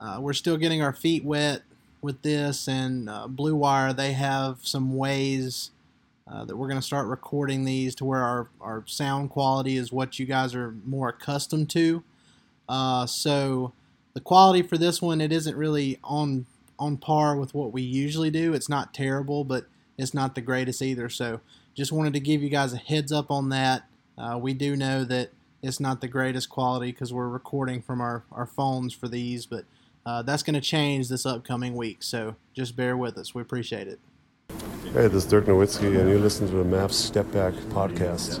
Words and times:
Uh, 0.00 0.18
we're 0.20 0.32
still 0.32 0.56
getting 0.56 0.82
our 0.82 0.92
feet 0.92 1.24
wet 1.24 1.62
with 2.00 2.22
this, 2.22 2.66
and 2.66 3.08
uh, 3.10 3.28
Blue 3.28 3.54
Wire, 3.54 3.92
they 3.92 4.12
have 4.12 4.58
some 4.62 4.96
ways 4.96 5.70
uh, 6.26 6.44
that 6.44 6.56
we're 6.56 6.68
going 6.68 6.80
to 6.80 6.86
start 6.86 7.06
recording 7.06 7.64
these 7.64 7.94
to 7.96 8.04
where 8.04 8.22
our, 8.22 8.48
our 8.60 8.84
sound 8.86 9.30
quality 9.30 9.76
is 9.76 9.92
what 9.92 10.18
you 10.18 10.24
guys 10.24 10.54
are 10.54 10.74
more 10.86 11.10
accustomed 11.10 11.68
to. 11.70 12.02
Uh, 12.68 13.04
so 13.04 13.72
the 14.14 14.20
quality 14.20 14.62
for 14.62 14.78
this 14.78 15.02
one, 15.02 15.20
it 15.20 15.32
isn't 15.32 15.56
really 15.56 15.98
on 16.02 16.46
on 16.78 16.96
par 16.96 17.36
with 17.36 17.52
what 17.52 17.72
we 17.72 17.82
usually 17.82 18.30
do. 18.30 18.54
It's 18.54 18.68
not 18.68 18.94
terrible, 18.94 19.44
but 19.44 19.66
it's 19.98 20.14
not 20.14 20.34
the 20.34 20.40
greatest 20.40 20.80
either. 20.80 21.10
So 21.10 21.40
just 21.74 21.92
wanted 21.92 22.14
to 22.14 22.20
give 22.20 22.42
you 22.42 22.48
guys 22.48 22.72
a 22.72 22.78
heads 22.78 23.12
up 23.12 23.30
on 23.30 23.50
that. 23.50 23.82
Uh, 24.16 24.38
we 24.40 24.54
do 24.54 24.74
know 24.76 25.04
that 25.04 25.30
it's 25.62 25.78
not 25.78 26.00
the 26.00 26.08
greatest 26.08 26.48
quality 26.48 26.90
because 26.90 27.12
we're 27.12 27.28
recording 27.28 27.82
from 27.82 28.00
our, 28.00 28.24
our 28.32 28.46
phones 28.46 28.94
for 28.94 29.08
these, 29.08 29.44
but 29.44 29.64
uh, 30.10 30.22
that's 30.22 30.42
going 30.42 30.54
to 30.54 30.60
change 30.60 31.08
this 31.08 31.24
upcoming 31.24 31.74
week. 31.76 32.02
So 32.02 32.34
just 32.52 32.74
bear 32.74 32.96
with 32.96 33.16
us. 33.16 33.32
We 33.34 33.42
appreciate 33.42 33.86
it. 33.86 34.00
Hey, 34.92 35.06
this 35.06 35.24
is 35.24 35.26
Dirk 35.26 35.44
Nowitzki, 35.44 36.00
and 36.00 36.10
you 36.10 36.18
listen 36.18 36.48
to 36.48 36.56
the 36.56 36.64
Mavs 36.64 36.94
Step 36.94 37.30
Back 37.30 37.54
podcast. 37.70 38.40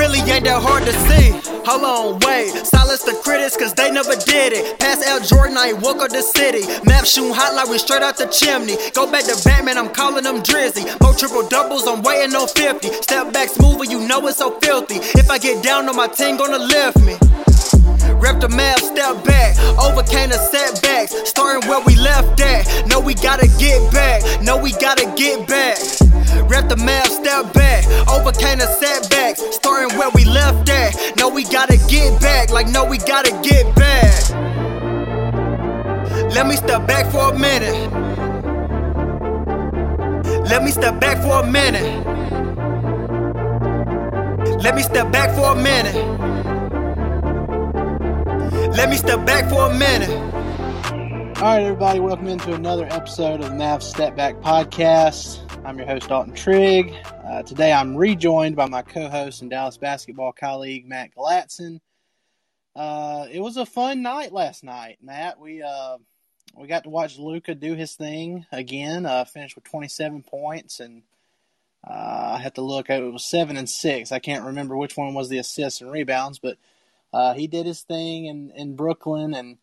really 0.01 0.25
ain't 0.33 0.45
that 0.45 0.57
hard 0.57 0.81
to 0.89 0.93
see. 1.05 1.29
Hold 1.61 1.85
on, 1.85 2.19
wait. 2.25 2.49
Silence 2.65 3.03
the 3.03 3.13
critics, 3.21 3.55
cause 3.55 3.73
they 3.75 3.91
never 3.91 4.15
did 4.17 4.51
it. 4.51 4.79
Pass 4.79 5.05
out 5.05 5.21
Jordan, 5.21 5.55
I 5.57 5.77
ain't 5.77 5.81
woke 5.81 6.01
up 6.01 6.09
the 6.09 6.25
city. 6.25 6.65
Map 6.89 7.05
shooting 7.05 7.37
hot 7.37 7.53
like 7.53 7.69
we 7.69 7.77
straight 7.77 8.01
out 8.01 8.17
the 8.17 8.25
chimney. 8.25 8.77
Go 8.97 9.05
back 9.05 9.25
to 9.29 9.37
Batman, 9.45 9.77
I'm 9.77 9.93
calling 9.93 10.23
them 10.23 10.41
Drizzy. 10.41 10.89
More 11.01 11.13
triple 11.13 11.47
doubles, 11.47 11.85
I'm 11.85 12.01
waiting 12.01 12.33
on 12.35 12.47
50. 12.47 12.89
Step 13.05 13.31
back 13.31 13.49
smoother, 13.49 13.85
you 13.85 14.01
know 14.07 14.25
it's 14.25 14.37
so 14.37 14.57
filthy. 14.59 14.97
If 15.21 15.29
I 15.29 15.37
get 15.37 15.63
down 15.63 15.87
on 15.87 15.95
my 15.95 16.07
team, 16.07 16.37
gonna 16.37 16.57
lift 16.57 16.97
me. 17.05 17.13
Rep 18.17 18.41
the 18.41 18.49
map, 18.49 18.79
step 18.79 19.23
back. 19.23 19.57
Overcame 19.77 20.29
the 20.29 20.41
setbacks. 20.49 21.13
Starting 21.29 21.67
where 21.69 21.81
we 21.85 21.95
left 21.95 22.41
at. 22.41 22.65
No, 22.87 22.99
we 22.99 23.13
gotta 23.13 23.47
get 23.57 23.79
back. 23.93 24.21
No, 24.41 24.57
we 24.57 24.71
gotta 24.73 25.05
get 25.15 25.47
back. 25.47 25.77
Rep 26.51 26.67
the 26.67 26.75
map, 26.75 27.07
step 27.07 27.53
back. 27.53 27.87
Overcame 28.09 28.59
the 28.59 28.67
setbacks. 28.67 29.41
Starting 29.55 29.97
where 29.97 30.09
we 30.09 30.25
left 30.25 30.69
at. 30.69 31.15
No, 31.15 31.29
we 31.29 31.45
gotta 31.45 31.77
get 31.87 32.19
back. 32.19 32.49
Like, 32.51 32.67
no, 32.67 32.83
we 32.83 32.97
gotta 32.97 33.31
get 33.41 33.73
back. 33.73 34.29
Let 36.35 36.47
me 36.47 36.57
step 36.57 36.85
back 36.85 37.09
for 37.09 37.33
a 37.33 37.39
minute. 37.39 37.89
Let 40.49 40.61
me 40.65 40.71
step 40.71 40.99
back 40.99 41.23
for 41.23 41.39
a 41.39 41.49
minute. 41.49 42.05
Let 44.61 44.75
me 44.75 44.81
step 44.81 45.09
back 45.09 45.33
for 45.33 45.53
a 45.53 45.55
minute. 45.55 45.95
Let 48.75 48.89
me 48.89 48.97
step 48.97 49.25
back 49.25 49.49
for 49.49 49.71
a 49.71 49.73
minute. 49.73 50.09
All 51.37 51.47
right, 51.47 51.63
everybody, 51.63 52.01
welcome 52.01 52.27
into 52.27 52.53
another 52.53 52.87
episode 52.91 53.39
of 53.39 53.51
the 53.51 53.55
Mavs 53.55 53.83
Step 53.83 54.17
Back 54.17 54.35
Podcast. 54.41 55.50
I'm 55.63 55.77
your 55.77 55.85
host, 55.85 56.09
Dalton 56.09 56.33
Trigg. 56.33 56.91
Uh, 57.23 57.43
today 57.43 57.71
I'm 57.71 57.95
rejoined 57.95 58.55
by 58.55 58.67
my 58.67 58.81
co 58.81 59.07
host 59.07 59.41
and 59.41 59.51
Dallas 59.51 59.77
basketball 59.77 60.31
colleague, 60.31 60.87
Matt 60.87 61.13
Galatzan. 61.15 61.79
Uh, 62.75 63.27
it 63.31 63.41
was 63.41 63.57
a 63.57 63.65
fun 63.65 64.01
night 64.01 64.33
last 64.33 64.63
night, 64.63 64.97
Matt. 65.03 65.39
We 65.39 65.61
uh, 65.61 65.97
we 66.57 66.67
got 66.67 66.83
to 66.83 66.89
watch 66.89 67.19
Luka 67.19 67.53
do 67.53 67.75
his 67.75 67.93
thing 67.93 68.47
again, 68.51 69.05
uh, 69.05 69.23
finished 69.23 69.53
with 69.53 69.63
27 69.65 70.23
points, 70.23 70.79
and 70.79 71.03
uh, 71.87 72.33
I 72.35 72.39
have 72.41 72.55
to 72.55 72.61
look. 72.61 72.89
It 72.89 72.99
was 73.13 73.23
seven 73.23 73.55
and 73.55 73.69
six. 73.69 74.11
I 74.11 74.19
can't 74.19 74.45
remember 74.45 74.75
which 74.75 74.97
one 74.97 75.13
was 75.13 75.29
the 75.29 75.37
assists 75.37 75.79
and 75.79 75.91
rebounds, 75.91 76.39
but 76.39 76.57
uh, 77.13 77.35
he 77.35 77.45
did 77.45 77.67
his 77.67 77.81
thing 77.81 78.25
in, 78.25 78.51
in 78.55 78.75
Brooklyn 78.75 79.35
and 79.35 79.57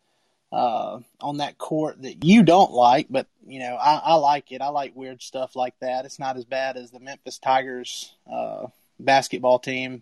uh, 0.51 0.99
on 1.21 1.37
that 1.37 1.57
court 1.57 2.01
that 2.01 2.23
you 2.23 2.43
don't 2.43 2.71
like, 2.71 3.07
but 3.09 3.27
you 3.45 3.59
know 3.59 3.75
I, 3.75 4.01
I, 4.03 4.15
like 4.15 4.51
it. 4.51 4.61
I 4.61 4.69
like 4.69 4.95
weird 4.95 5.21
stuff 5.21 5.55
like 5.55 5.75
that. 5.79 6.05
It's 6.05 6.19
not 6.19 6.37
as 6.37 6.45
bad 6.45 6.77
as 6.77 6.91
the 6.91 6.99
Memphis 6.99 7.37
Tigers 7.37 8.13
uh, 8.31 8.67
basketball 8.99 9.59
team, 9.59 10.01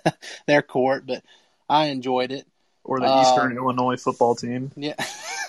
their 0.46 0.62
court, 0.62 1.06
but 1.06 1.24
I 1.68 1.86
enjoyed 1.86 2.32
it. 2.32 2.46
Or 2.84 3.00
the 3.00 3.20
Eastern 3.20 3.58
uh, 3.58 3.60
Illinois 3.60 4.00
football 4.00 4.34
team. 4.34 4.72
Yeah. 4.76 4.94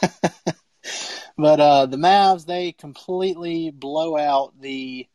but 1.38 1.60
uh, 1.60 1.86
the 1.86 1.98
Mavs 1.98 2.46
they 2.46 2.72
completely 2.74 3.70
blow 3.70 4.18
out 4.18 4.60
the 4.60 5.08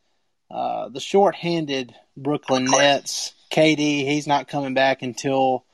uh, 0.49 0.89
the 0.89 0.99
short-handed 0.99 1.93
Brooklyn 2.15 2.65
Nets. 2.65 3.33
KD 3.51 3.77
he's 4.05 4.27
not 4.27 4.47
coming 4.47 4.73
back 4.73 5.01
until 5.01 5.65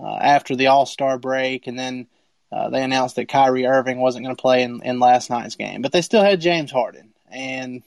uh, 0.00 0.16
after 0.16 0.56
the 0.56 0.66
All 0.66 0.84
Star 0.84 1.18
break, 1.18 1.66
and 1.68 1.78
then 1.78 2.08
uh, 2.54 2.70
they 2.70 2.84
announced 2.84 3.16
that 3.16 3.28
Kyrie 3.28 3.66
Irving 3.66 3.98
wasn't 3.98 4.24
going 4.24 4.36
to 4.36 4.40
play 4.40 4.62
in, 4.62 4.80
in 4.82 5.00
last 5.00 5.28
night's 5.28 5.56
game. 5.56 5.82
But 5.82 5.90
they 5.90 6.02
still 6.02 6.22
had 6.22 6.40
James 6.40 6.70
Harden, 6.70 7.12
and 7.28 7.82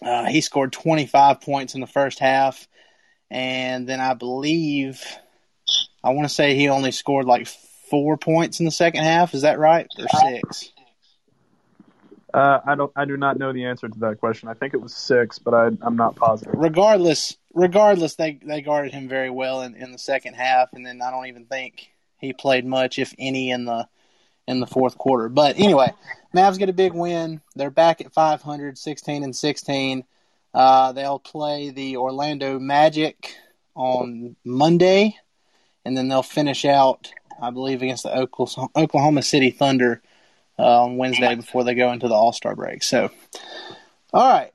uh, 0.00 0.24
he 0.26 0.40
scored 0.40 0.72
25 0.72 1.42
points 1.42 1.74
in 1.74 1.82
the 1.82 1.86
first 1.86 2.18
half, 2.18 2.66
and 3.30 3.86
then 3.86 4.00
I 4.00 4.14
believe 4.14 5.04
I 6.02 6.10
want 6.10 6.26
to 6.26 6.34
say 6.34 6.54
he 6.54 6.70
only 6.70 6.90
scored 6.90 7.26
like 7.26 7.46
four 7.90 8.16
points 8.16 8.60
in 8.60 8.64
the 8.64 8.72
second 8.72 9.04
half. 9.04 9.34
Is 9.34 9.42
that 9.42 9.58
right, 9.58 9.86
or 9.98 10.06
six? 10.20 10.72
Uh, 12.32 12.60
I 12.64 12.74
don't. 12.76 12.92
I 12.96 13.04
do 13.04 13.18
not 13.18 13.38
know 13.38 13.52
the 13.52 13.66
answer 13.66 13.90
to 13.90 13.98
that 14.00 14.20
question. 14.20 14.48
I 14.48 14.54
think 14.54 14.72
it 14.72 14.80
was 14.80 14.94
six, 14.94 15.38
but 15.38 15.52
I, 15.52 15.66
I'm 15.82 15.96
not 15.96 16.16
positive. 16.16 16.54
Regardless, 16.56 17.36
regardless, 17.52 18.14
they 18.14 18.40
they 18.42 18.62
guarded 18.62 18.94
him 18.94 19.06
very 19.06 19.28
well 19.28 19.60
in, 19.60 19.74
in 19.74 19.92
the 19.92 19.98
second 19.98 20.32
half, 20.32 20.70
and 20.72 20.86
then 20.86 21.02
I 21.02 21.10
don't 21.10 21.26
even 21.26 21.44
think 21.44 21.91
he 22.22 22.32
played 22.32 22.64
much, 22.64 22.98
if 22.98 23.12
any, 23.18 23.50
in 23.50 23.66
the 23.66 23.86
in 24.46 24.60
the 24.60 24.66
fourth 24.66 24.96
quarter. 24.96 25.28
But 25.28 25.58
anyway, 25.58 25.92
Mavs 26.34 26.58
get 26.58 26.70
a 26.70 26.72
big 26.72 26.94
win. 26.94 27.42
They're 27.54 27.70
back 27.70 28.00
at 28.00 28.14
500, 28.14 28.78
16 28.78 29.24
and 29.24 29.36
16. 29.36 30.04
Uh, 30.54 30.92
they'll 30.92 31.18
play 31.18 31.70
the 31.70 31.96
Orlando 31.96 32.58
Magic 32.58 33.36
on 33.74 34.36
Monday, 34.44 35.16
and 35.84 35.96
then 35.96 36.08
they'll 36.08 36.22
finish 36.22 36.64
out, 36.64 37.12
I 37.40 37.50
believe, 37.50 37.82
against 37.82 38.04
the 38.04 38.16
Oklahoma 38.16 39.22
City 39.22 39.50
Thunder 39.50 40.00
uh, 40.58 40.84
on 40.84 40.96
Wednesday 40.96 41.34
before 41.34 41.64
they 41.64 41.74
go 41.74 41.90
into 41.92 42.08
the 42.08 42.14
All 42.14 42.32
Star 42.32 42.54
break. 42.54 42.82
So, 42.82 43.10
all 44.12 44.32
right, 44.32 44.52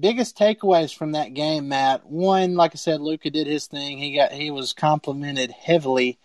biggest 0.00 0.38
takeaways 0.38 0.94
from 0.94 1.12
that 1.12 1.34
game, 1.34 1.68
Matt. 1.68 2.06
One, 2.06 2.54
like 2.54 2.72
I 2.74 2.76
said, 2.76 3.00
Luka 3.00 3.30
did 3.30 3.46
his 3.46 3.66
thing. 3.66 3.98
He 3.98 4.14
got 4.14 4.32
he 4.32 4.50
was 4.50 4.72
complimented 4.72 5.50
heavily 5.50 6.18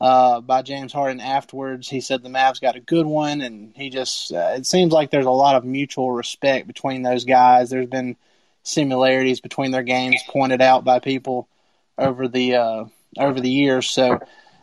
uh, 0.00 0.40
by 0.40 0.62
James 0.62 0.92
Harden 0.92 1.20
afterwards. 1.20 1.88
He 1.88 2.00
said 2.00 2.22
the 2.22 2.28
Mavs 2.28 2.60
got 2.60 2.76
a 2.76 2.80
good 2.80 3.06
one, 3.06 3.40
and 3.40 3.72
he 3.74 3.90
just 3.90 4.32
uh, 4.32 4.54
it 4.56 4.66
seems 4.66 4.92
like 4.92 5.10
there's 5.10 5.26
a 5.26 5.30
lot 5.30 5.56
of 5.56 5.64
mutual 5.64 6.10
respect 6.10 6.66
between 6.66 7.02
those 7.02 7.24
guys. 7.24 7.70
There's 7.70 7.88
been 7.88 8.16
similarities 8.62 9.40
between 9.40 9.70
their 9.70 9.82
games 9.82 10.22
pointed 10.28 10.60
out 10.60 10.84
by 10.84 10.98
people 11.00 11.48
over 11.96 12.28
the 12.28 12.56
uh, 12.56 12.84
over 13.18 13.40
the 13.40 13.50
years. 13.50 13.90
So 13.90 14.20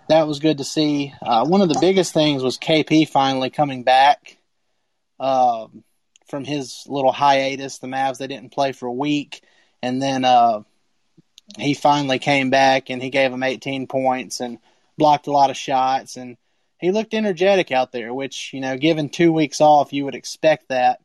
that 0.07 0.27
was 0.27 0.39
good 0.39 0.59
to 0.59 0.63
see. 0.63 1.13
Uh, 1.21 1.45
one 1.45 1.61
of 1.61 1.69
the 1.69 1.79
biggest 1.81 2.13
things 2.13 2.43
was 2.43 2.57
KP 2.57 3.09
finally 3.09 3.49
coming 3.49 3.83
back 3.83 4.37
uh, 5.19 5.67
from 6.27 6.45
his 6.45 6.83
little 6.87 7.11
hiatus. 7.11 7.79
The 7.79 7.87
Mavs 7.87 8.19
they 8.19 8.27
didn't 8.27 8.53
play 8.53 8.71
for 8.71 8.85
a 8.85 8.93
week, 8.93 9.43
and 9.81 10.01
then 10.01 10.23
uh, 10.23 10.61
he 11.57 11.73
finally 11.73 12.19
came 12.19 12.49
back 12.49 12.89
and 12.89 13.01
he 13.01 13.09
gave 13.09 13.31
them 13.31 13.43
18 13.43 13.87
points 13.87 14.39
and 14.39 14.59
blocked 14.97 15.27
a 15.27 15.31
lot 15.31 15.49
of 15.49 15.57
shots 15.57 16.17
and 16.17 16.37
he 16.79 16.91
looked 16.91 17.13
energetic 17.13 17.71
out 17.71 17.91
there. 17.91 18.13
Which 18.13 18.51
you 18.53 18.61
know, 18.61 18.77
given 18.77 19.09
two 19.09 19.31
weeks 19.31 19.61
off, 19.61 19.93
you 19.93 20.05
would 20.05 20.15
expect 20.15 20.69
that 20.69 20.99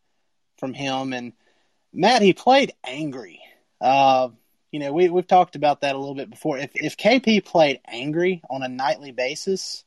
from 0.58 0.74
him. 0.74 1.12
And 1.12 1.32
Matt, 1.92 2.22
he 2.22 2.32
played 2.32 2.72
angry. 2.84 3.40
Uh, 3.80 4.28
you 4.70 4.78
know, 4.78 4.92
we 4.92 5.08
we've 5.08 5.26
talked 5.26 5.56
about 5.56 5.80
that 5.80 5.94
a 5.94 5.98
little 5.98 6.14
bit 6.14 6.30
before. 6.30 6.58
If 6.58 6.70
if 6.74 6.96
KP 6.96 7.44
played 7.44 7.80
angry 7.86 8.42
on 8.48 8.62
a 8.62 8.68
nightly 8.68 9.10
basis, 9.10 9.84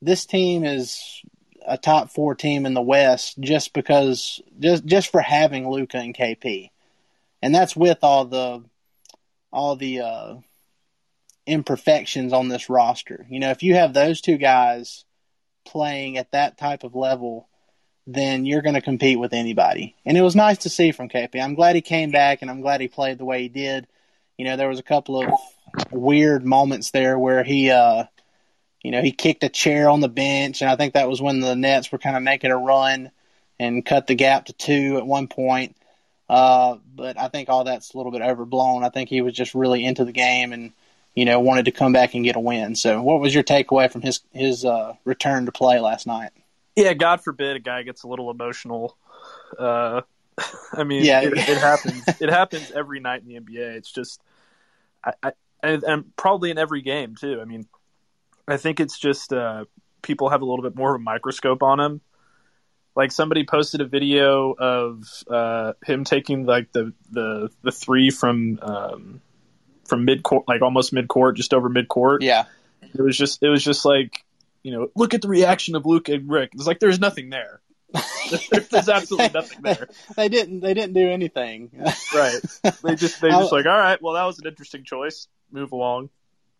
this 0.00 0.26
team 0.26 0.64
is 0.64 1.22
a 1.66 1.76
top 1.76 2.10
four 2.10 2.34
team 2.34 2.66
in 2.66 2.74
the 2.74 2.82
West 2.82 3.40
just 3.40 3.72
because 3.72 4.40
just 4.60 4.84
just 4.86 5.10
for 5.10 5.20
having 5.20 5.68
Luka 5.68 5.98
and 5.98 6.14
KP, 6.14 6.70
and 7.42 7.54
that's 7.54 7.74
with 7.74 7.98
all 8.02 8.26
the 8.26 8.62
all 9.52 9.74
the 9.74 10.00
uh, 10.00 10.34
imperfections 11.46 12.32
on 12.32 12.48
this 12.48 12.68
roster. 12.68 13.26
You 13.30 13.40
know, 13.40 13.50
if 13.50 13.62
you 13.62 13.74
have 13.74 13.92
those 13.92 14.20
two 14.20 14.36
guys 14.36 15.04
playing 15.66 16.18
at 16.18 16.32
that 16.32 16.58
type 16.58 16.84
of 16.84 16.94
level, 16.94 17.48
then 18.06 18.44
you're 18.44 18.62
going 18.62 18.74
to 18.74 18.80
compete 18.80 19.18
with 19.18 19.32
anybody. 19.32 19.96
And 20.04 20.16
it 20.16 20.22
was 20.22 20.36
nice 20.36 20.58
to 20.58 20.68
see 20.68 20.92
from 20.92 21.08
KP. 21.08 21.40
I'm 21.40 21.54
glad 21.54 21.74
he 21.74 21.82
came 21.82 22.10
back, 22.10 22.42
and 22.42 22.50
I'm 22.50 22.60
glad 22.60 22.80
he 22.80 22.88
played 22.88 23.18
the 23.18 23.24
way 23.24 23.42
he 23.42 23.48
did. 23.48 23.86
You 24.36 24.44
know, 24.44 24.56
there 24.56 24.68
was 24.68 24.78
a 24.78 24.84
couple 24.84 25.20
of 25.20 25.30
weird 25.90 26.44
moments 26.44 26.90
there 26.90 27.18
where 27.18 27.42
he, 27.42 27.70
uh, 27.70 28.04
you 28.82 28.90
know, 28.90 29.02
he 29.02 29.12
kicked 29.12 29.44
a 29.44 29.48
chair 29.48 29.88
on 29.88 30.00
the 30.00 30.08
bench, 30.08 30.62
and 30.62 30.70
I 30.70 30.76
think 30.76 30.94
that 30.94 31.08
was 31.08 31.22
when 31.22 31.40
the 31.40 31.56
Nets 31.56 31.90
were 31.90 31.98
kind 31.98 32.16
of 32.16 32.22
making 32.22 32.50
a 32.50 32.58
run 32.58 33.10
and 33.58 33.84
cut 33.84 34.06
the 34.06 34.14
gap 34.14 34.46
to 34.46 34.52
two 34.52 34.98
at 34.98 35.06
one 35.06 35.26
point. 35.26 35.76
Uh, 36.28 36.76
but 36.94 37.18
I 37.18 37.28
think 37.28 37.48
all 37.48 37.64
that's 37.64 37.94
a 37.94 37.96
little 37.96 38.12
bit 38.12 38.22
overblown. 38.22 38.84
I 38.84 38.90
think 38.90 39.08
he 39.08 39.22
was 39.22 39.32
just 39.32 39.54
really 39.54 39.84
into 39.84 40.04
the 40.04 40.12
game 40.12 40.52
and, 40.52 40.72
you 41.16 41.24
know, 41.24 41.40
wanted 41.40 41.64
to 41.64 41.72
come 41.72 41.92
back 41.92 42.14
and 42.14 42.22
get 42.22 42.36
a 42.36 42.40
win. 42.40 42.76
So, 42.76 43.02
what 43.02 43.20
was 43.20 43.34
your 43.34 43.42
takeaway 43.42 43.90
from 43.90 44.02
his 44.02 44.20
his 44.32 44.64
uh, 44.64 44.94
return 45.04 45.46
to 45.46 45.52
play 45.52 45.80
last 45.80 46.06
night? 46.06 46.30
Yeah, 46.76 46.92
God 46.92 47.22
forbid 47.22 47.56
a 47.56 47.58
guy 47.58 47.82
gets 47.82 48.04
a 48.04 48.08
little 48.08 48.30
emotional. 48.30 48.96
Uh, 49.58 50.02
I 50.72 50.84
mean, 50.84 51.04
yeah. 51.04 51.22
it, 51.22 51.32
it 51.32 51.58
happens. 51.58 52.04
it 52.20 52.28
happens 52.28 52.70
every 52.70 53.00
night 53.00 53.22
in 53.22 53.28
the 53.28 53.40
NBA. 53.40 53.76
It's 53.76 53.90
just, 53.90 54.20
I, 55.02 55.12
I 55.22 55.32
and, 55.62 56.14
probably 56.16 56.50
in 56.50 56.58
every 56.58 56.82
game 56.82 57.16
too. 57.16 57.40
I 57.40 57.46
mean, 57.46 57.66
I 58.46 58.58
think 58.58 58.78
it's 58.78 58.98
just 58.98 59.32
uh, 59.32 59.64
people 60.02 60.28
have 60.28 60.42
a 60.42 60.44
little 60.44 60.62
bit 60.62 60.76
more 60.76 60.94
of 60.94 61.00
a 61.00 61.02
microscope 61.02 61.62
on 61.62 61.80
him. 61.80 62.02
Like 62.94 63.10
somebody 63.10 63.44
posted 63.44 63.80
a 63.80 63.86
video 63.86 64.52
of 64.52 65.04
uh, 65.28 65.72
him 65.84 66.04
taking 66.04 66.44
like 66.44 66.72
the 66.72 66.92
the 67.10 67.50
the 67.62 67.72
three 67.72 68.10
from 68.10 68.58
um, 68.62 69.20
from 69.88 70.04
mid 70.04 70.22
court, 70.22 70.44
like 70.48 70.62
almost 70.62 70.92
mid 70.92 71.08
court, 71.08 71.36
just 71.36 71.54
over 71.54 71.68
mid 71.68 71.88
court. 71.88 72.22
Yeah, 72.22 72.44
it 72.82 73.00
was 73.00 73.16
just 73.16 73.42
it 73.42 73.48
was 73.48 73.64
just 73.64 73.84
like 73.84 74.24
you 74.62 74.72
know, 74.72 74.90
look 74.96 75.14
at 75.14 75.22
the 75.22 75.28
reaction 75.28 75.76
of 75.76 75.86
Luke 75.86 76.08
and 76.08 76.28
Rick. 76.28 76.50
It's 76.54 76.66
like 76.66 76.80
there's 76.80 76.98
nothing 76.98 77.30
there. 77.30 77.60
There's 78.70 78.88
absolutely 78.88 79.30
nothing 79.32 79.62
there. 79.62 79.88
they 80.16 80.28
didn't. 80.28 80.58
They 80.58 80.74
didn't 80.74 80.94
do 80.94 81.08
anything. 81.08 81.70
right. 82.12 82.40
They 82.82 82.96
just. 82.96 83.20
They 83.20 83.28
just 83.30 83.52
like. 83.52 83.64
All 83.64 83.78
right. 83.78 84.02
Well, 84.02 84.14
that 84.14 84.24
was 84.24 84.40
an 84.40 84.46
interesting 84.48 84.82
choice. 84.82 85.28
Move 85.52 85.70
along. 85.70 86.10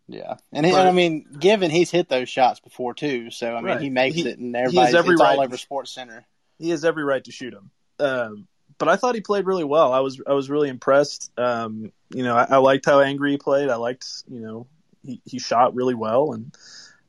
Yeah, 0.07 0.35
and, 0.53 0.65
he, 0.65 0.73
I 0.73 0.93
mean, 0.93 1.25
given 1.37 1.69
he's 1.69 1.91
hit 1.91 2.07
those 2.07 2.29
shots 2.29 2.61
before 2.61 2.93
too, 2.93 3.29
so 3.29 3.53
I 3.53 3.55
mean, 3.57 3.65
right. 3.65 3.81
he 3.81 3.89
makes 3.89 4.15
he, 4.15 4.25
it, 4.25 4.39
and 4.39 4.55
everybody's 4.55 4.95
every 4.95 5.13
it's 5.15 5.21
right 5.21 5.37
all 5.37 5.43
over 5.43 5.57
Sports 5.57 5.93
Center. 5.93 6.25
He 6.57 6.69
has 6.69 6.85
every 6.85 7.03
right 7.03 7.23
to 7.25 7.31
shoot 7.33 7.53
him. 7.53 7.71
Um, 7.99 8.47
but 8.77 8.87
I 8.87 8.95
thought 8.95 9.15
he 9.15 9.21
played 9.21 9.45
really 9.45 9.63
well. 9.63 9.93
I 9.93 9.99
was 9.99 10.21
I 10.27 10.33
was 10.33 10.49
really 10.49 10.69
impressed. 10.69 11.31
Um, 11.37 11.91
you 12.13 12.23
know, 12.23 12.35
I, 12.35 12.47
I, 12.51 12.57
liked 12.57 12.85
how 12.85 12.99
angry 13.01 13.31
he 13.31 13.37
played. 13.37 13.69
I 13.69 13.75
liked 13.75 14.07
you 14.29 14.39
know 14.39 14.67
he, 15.03 15.21
he 15.25 15.39
shot 15.39 15.75
really 15.75 15.95
well, 15.95 16.33
and 16.33 16.55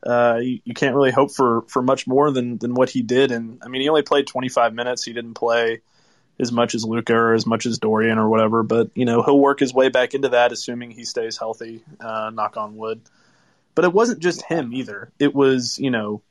uh, 0.05 0.39
you, 0.43 0.61
you, 0.65 0.75
can't 0.75 0.95
really 0.95 1.11
hope 1.11 1.33
for, 1.33 1.63
for 1.63 1.83
much 1.83 2.07
more 2.07 2.31
than, 2.31 2.59
than 2.59 2.75
what 2.75 2.89
he 2.89 3.03
did. 3.03 3.33
And 3.33 3.61
I 3.63 3.69
mean, 3.69 3.83
he 3.83 3.89
only 3.89 4.03
played 4.03 4.27
25 4.27 4.73
minutes. 4.73 5.05
He 5.05 5.13
didn't 5.13 5.35
play 5.35 5.81
as 6.39 6.53
much 6.53 6.75
as 6.75 6.85
Luka 6.85 7.15
or 7.15 7.35
as 7.35 7.47
much 7.47 7.67
as 7.67 7.79
Dorian 7.79 8.19
or 8.19 8.29
whatever. 8.29 8.63
But 8.63 8.91
you 8.95 9.05
know, 9.05 9.23
he'll 9.23 9.41
work 9.41 9.61
his 9.61 9.75
way 9.75 9.89
back 9.89 10.15
into 10.15 10.31
that, 10.31 10.53
assuming 10.53 10.93
he 10.93 11.05
stays 11.05 11.37
healthy. 11.37 11.83
Uh, 12.01 12.31
knock 12.33 12.57
on 12.57 12.77
wood. 12.77 13.01
But 13.75 13.85
it 13.85 13.93
wasn't 13.93 14.21
just 14.21 14.43
him 14.43 14.73
either. 14.73 15.11
It 15.19 15.35
was 15.35 15.79
you 15.79 15.91
know, 15.91 16.23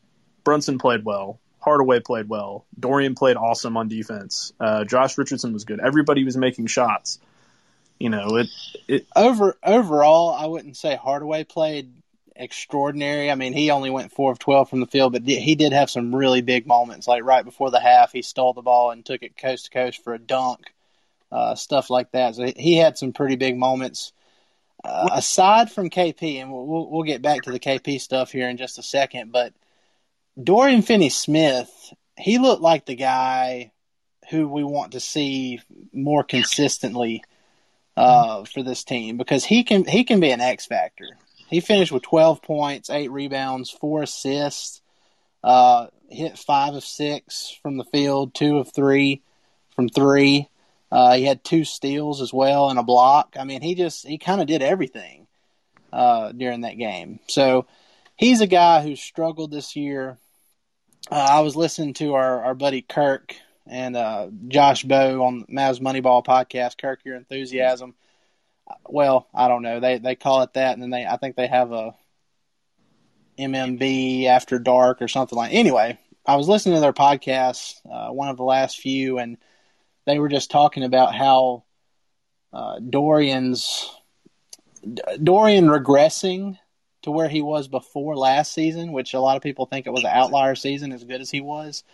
Brunson 0.44 0.80
played 0.80 1.04
well. 1.04 1.40
Hardaway 1.68 2.00
played 2.00 2.30
well. 2.30 2.66
Dorian 2.80 3.14
played 3.14 3.36
awesome 3.36 3.76
on 3.76 3.90
defense. 3.90 4.54
Uh, 4.58 4.86
Josh 4.86 5.18
Richardson 5.18 5.52
was 5.52 5.66
good. 5.66 5.82
Everybody 5.82 6.24
was 6.24 6.38
making 6.38 6.68
shots. 6.68 7.20
You 8.00 8.10
know, 8.10 8.38
it, 8.38 8.48
it 8.88 9.06
over 9.14 9.58
overall, 9.62 10.34
I 10.34 10.46
wouldn't 10.46 10.78
say 10.78 10.96
Hardaway 10.96 11.44
played 11.44 11.92
extraordinary. 12.38 13.30
I 13.30 13.36
mean, 13.36 13.52
he 13.52 13.70
only 13.72 13.90
went 13.90 14.14
four 14.14 14.32
of 14.32 14.40
twelve 14.40 14.70
from 14.70 14.80
the 14.80 14.88
field, 14.88 15.12
but 15.12 15.24
he 15.24 15.56
did 15.56 15.74
have 15.74 15.90
some 15.90 16.16
really 16.16 16.40
big 16.40 16.68
moments. 16.68 17.06
Like 17.06 17.26
right 17.26 17.44
before 17.44 17.70
the 17.70 17.82
half, 17.82 18.14
he 18.14 18.22
stole 18.22 18.54
the 18.54 18.62
ball 18.62 18.92
and 18.92 19.06
took 19.06 19.22
it 19.22 19.36
coast 19.36 19.66
to 19.66 19.72
coast 19.72 20.02
for 20.06 20.14
a 20.14 20.20
dunk, 20.20 20.72
uh, 21.34 21.56
stuff 21.56 21.90
like 21.90 22.14
that. 22.14 22.36
So 22.36 22.50
he 22.56 22.78
had 22.78 22.98
some 22.98 23.12
pretty 23.12 23.36
big 23.36 23.58
moments. 23.58 24.14
Uh, 24.86 25.10
aside 25.12 25.70
from 25.70 25.90
KP, 25.90 26.42
and 26.42 26.50
we'll 26.50 26.90
we'll 26.90 27.04
get 27.04 27.22
back 27.22 27.42
to 27.42 27.52
the 27.52 27.60
KP 27.60 28.00
stuff 28.00 28.32
here 28.32 28.48
in 28.48 28.56
just 28.56 28.80
a 28.80 28.84
second, 28.84 29.34
but 29.34 29.52
Dorian 30.42 30.82
Finney-Smith, 30.82 31.94
he 32.18 32.38
looked 32.38 32.62
like 32.62 32.86
the 32.86 32.96
guy 32.96 33.72
who 34.30 34.48
we 34.48 34.64
want 34.64 34.92
to 34.92 35.00
see 35.00 35.62
more 35.94 36.24
consistently 36.24 37.24
uh, 37.96 38.44
for 38.44 38.62
this 38.62 38.84
team 38.84 39.18
because 39.18 39.44
he 39.44 39.64
can 39.64 39.86
he 39.86 40.04
can 40.04 40.20
be 40.20 40.32
an 40.32 40.42
X 40.42 40.66
factor. 40.66 41.08
He 41.50 41.62
finished 41.62 41.92
with 41.92 42.04
12 42.04 42.42
points, 42.42 42.90
eight 42.90 43.10
rebounds, 43.10 43.70
four 43.70 44.04
assists. 44.04 44.82
Uh, 45.44 45.88
hit 46.10 46.38
five 46.38 46.74
of 46.74 46.84
six 46.84 47.58
from 47.62 47.78
the 47.78 47.86
field, 47.86 48.34
two 48.34 48.58
of 48.58 48.74
three 48.74 49.22
from 49.76 49.90
three. 49.90 50.50
Uh, 50.92 51.16
he 51.16 51.24
had 51.24 51.44
two 51.44 51.64
steals 51.64 52.22
as 52.22 52.34
well 52.34 52.70
and 52.70 52.80
a 52.80 52.84
block. 52.84 53.36
I 53.40 53.44
mean, 53.44 53.62
he 53.62 53.76
just 53.76 54.06
he 54.06 54.18
kind 54.18 54.42
of 54.42 54.48
did 54.48 54.62
everything 54.62 55.28
uh, 55.92 56.32
during 56.32 56.62
that 56.62 56.78
game. 56.78 57.20
So 57.28 57.66
he's 58.16 58.42
a 58.42 58.48
guy 58.48 58.84
who 58.84 58.96
struggled 58.96 59.52
this 59.52 59.76
year. 59.76 60.18
Uh, 61.12 61.28
I 61.32 61.40
was 61.42 61.56
listening 61.56 61.94
to 61.96 62.16
our, 62.16 62.44
our 62.44 62.56
buddy 62.56 62.82
Kirk 62.82 63.36
and 63.66 63.96
uh, 63.96 64.28
Josh 64.48 64.84
Bowe 64.84 65.24
on 65.24 65.46
Mavs 65.46 65.80
Moneyball 65.80 66.26
podcast. 66.26 66.78
Kirk, 66.78 67.00
your 67.06 67.16
enthusiasm 67.16 67.96
well, 68.88 69.28
I 69.34 69.48
don't 69.48 69.62
know. 69.62 69.80
They 69.80 69.98
they 69.98 70.16
call 70.16 70.42
it 70.44 70.54
that, 70.54 70.74
and 70.74 70.82
then 70.82 70.90
they 70.90 71.06
I 71.06 71.18
think 71.18 71.36
they 71.36 71.48
have 71.48 71.72
a 71.72 71.96
MMB 73.38 74.26
after 74.26 74.60
dark 74.60 75.02
or 75.02 75.08
something 75.08 75.38
like. 75.38 75.54
Anyway, 75.54 75.98
I 76.26 76.36
was 76.36 76.48
listening 76.48 76.76
to 76.76 76.82
their 76.82 76.94
podcast, 76.94 77.76
uh, 77.90 78.12
one 78.12 78.30
of 78.30 78.38
the 78.38 78.44
last 78.44 78.80
few, 78.80 79.20
and 79.20 79.38
they 80.06 80.20
were 80.20 80.30
just 80.30 80.52
talking 80.52 80.84
about 80.84 81.16
how 81.16 81.64
uh, 82.54 82.80
Dorian's 82.80 83.90
Dorian 85.22 85.68
regressing 85.68 86.58
to 87.08 87.12
where 87.12 87.30
he 87.30 87.42
was 87.42 87.70
before 87.70 88.18
last 88.18 88.52
season, 88.52 88.92
which 88.92 89.14
a 89.14 89.20
lot 89.22 89.38
of 89.38 89.42
people 89.42 89.66
think 89.66 89.88
it 89.88 89.94
was 89.94 90.04
an 90.04 90.10
outlier 90.12 90.56
season, 90.56 90.92
as 90.92 91.06
good 91.06 91.22
as 91.22 91.32
he 91.32 91.40
was. 91.40 91.86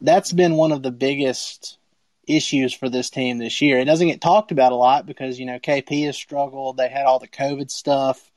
That's 0.00 0.32
been 0.32 0.54
one 0.54 0.72
of 0.72 0.82
the 0.82 0.90
biggest 0.90 1.76
issues 2.26 2.72
for 2.72 2.88
this 2.88 3.10
team 3.10 3.36
this 3.36 3.60
year. 3.60 3.78
It 3.78 3.84
doesn't 3.84 4.08
get 4.08 4.22
talked 4.22 4.50
about 4.50 4.72
a 4.72 4.76
lot 4.76 5.04
because 5.04 5.38
you 5.38 5.44
know 5.44 5.58
KP 5.58 6.06
has 6.06 6.16
struggled. 6.16 6.78
They 6.78 6.88
had 6.88 7.04
all 7.04 7.18
the 7.18 7.28
COVID 7.28 7.70
stuff 7.70 8.32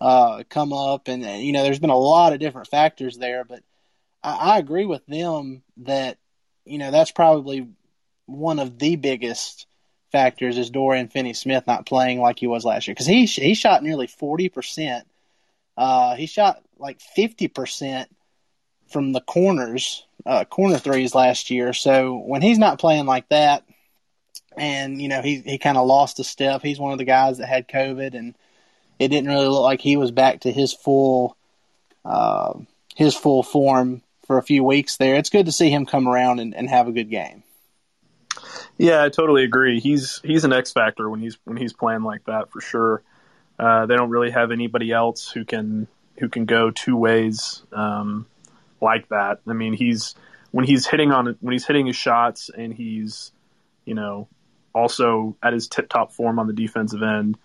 uh, 0.00 0.42
come 0.48 0.72
up, 0.72 1.08
and 1.08 1.22
you 1.44 1.52
know 1.52 1.62
there's 1.62 1.80
been 1.80 1.90
a 1.90 1.98
lot 1.98 2.32
of 2.32 2.40
different 2.40 2.68
factors 2.68 3.18
there. 3.18 3.44
But 3.44 3.60
I, 4.22 4.54
I 4.54 4.58
agree 4.58 4.86
with 4.86 5.04
them 5.04 5.62
that 5.82 6.16
you 6.64 6.78
know 6.78 6.90
that's 6.90 7.12
probably 7.12 7.68
one 8.24 8.58
of 8.58 8.78
the 8.78 8.96
biggest 8.96 9.66
factors 10.12 10.56
is 10.56 10.70
Dorian 10.70 11.08
Finney-Smith 11.08 11.66
not 11.66 11.84
playing 11.84 12.22
like 12.22 12.38
he 12.38 12.46
was 12.46 12.64
last 12.64 12.88
year 12.88 12.94
because 12.94 13.06
he 13.06 13.26
he 13.26 13.52
shot 13.52 13.82
nearly 13.82 14.06
forty 14.06 14.48
percent. 14.48 15.06
Uh, 15.76 16.14
he 16.16 16.26
shot 16.26 16.62
like 16.78 17.00
fifty 17.00 17.48
percent 17.48 18.08
from 18.88 19.12
the 19.12 19.20
corners, 19.20 20.04
uh, 20.24 20.44
corner 20.44 20.78
threes 20.78 21.14
last 21.14 21.50
year. 21.50 21.72
So 21.72 22.16
when 22.16 22.42
he's 22.42 22.58
not 22.58 22.78
playing 22.78 23.06
like 23.06 23.28
that, 23.28 23.64
and 24.56 25.00
you 25.00 25.08
know 25.08 25.22
he 25.22 25.40
he 25.40 25.58
kind 25.58 25.76
of 25.76 25.86
lost 25.86 26.20
a 26.20 26.24
step. 26.24 26.62
He's 26.62 26.78
one 26.78 26.92
of 26.92 26.98
the 26.98 27.04
guys 27.04 27.38
that 27.38 27.46
had 27.46 27.68
COVID, 27.68 28.14
and 28.14 28.34
it 28.98 29.08
didn't 29.08 29.28
really 29.28 29.48
look 29.48 29.62
like 29.62 29.80
he 29.80 29.96
was 29.96 30.10
back 30.10 30.40
to 30.40 30.52
his 30.52 30.72
full 30.72 31.36
uh, 32.04 32.54
his 32.94 33.14
full 33.14 33.42
form 33.42 34.02
for 34.26 34.38
a 34.38 34.42
few 34.42 34.64
weeks 34.64 34.96
there. 34.96 35.16
It's 35.16 35.30
good 35.30 35.46
to 35.46 35.52
see 35.52 35.70
him 35.70 35.86
come 35.86 36.08
around 36.08 36.40
and, 36.40 36.54
and 36.54 36.68
have 36.68 36.88
a 36.88 36.92
good 36.92 37.10
game. 37.10 37.42
Yeah, 38.78 39.02
I 39.02 39.08
totally 39.08 39.44
agree. 39.44 39.80
He's 39.80 40.20
he's 40.24 40.44
an 40.44 40.52
X 40.52 40.72
factor 40.72 41.08
when 41.08 41.20
he's 41.20 41.38
when 41.44 41.56
he's 41.56 41.72
playing 41.72 42.02
like 42.02 42.24
that 42.26 42.50
for 42.50 42.60
sure. 42.60 43.02
Uh, 43.58 43.86
they 43.86 43.96
don't 43.96 44.10
really 44.10 44.30
have 44.30 44.50
anybody 44.50 44.92
else 44.92 45.30
who 45.30 45.44
can 45.44 45.86
who 46.18 46.28
can 46.28 46.44
go 46.44 46.70
two 46.70 46.96
ways 46.96 47.62
um, 47.72 48.26
like 48.80 49.08
that. 49.08 49.40
I 49.46 49.52
mean, 49.52 49.72
he's 49.72 50.14
when 50.50 50.64
he's 50.64 50.86
hitting 50.86 51.12
on 51.12 51.36
when 51.40 51.52
he's 51.52 51.66
hitting 51.66 51.86
his 51.86 51.96
shots 51.96 52.50
and 52.56 52.72
he's 52.72 53.32
you 53.84 53.94
know 53.94 54.28
also 54.74 55.36
at 55.42 55.52
his 55.52 55.68
tip 55.68 55.88
top 55.88 56.12
form 56.12 56.38
on 56.38 56.46
the 56.46 56.52
defensive 56.52 57.02
end. 57.02 57.38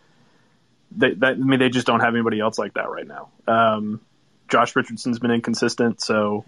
They, 0.93 1.13
that, 1.13 1.33
I 1.33 1.35
mean, 1.35 1.59
they 1.59 1.69
just 1.69 1.87
don't 1.87 2.01
have 2.01 2.13
anybody 2.13 2.41
else 2.41 2.59
like 2.59 2.73
that 2.73 2.89
right 2.89 3.07
now. 3.07 3.29
Um, 3.47 4.01
Josh 4.49 4.75
Richardson's 4.75 5.19
been 5.19 5.31
inconsistent, 5.31 6.01
so 6.01 6.43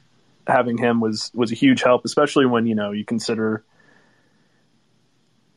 having 0.46 0.78
him 0.78 1.00
was 1.00 1.32
was 1.34 1.54
a 1.54 1.56
huge 1.56 1.82
help, 1.82 2.04
especially 2.04 2.46
when 2.46 2.66
you 2.66 2.76
know 2.76 2.92
you 2.92 3.06
consider 3.06 3.64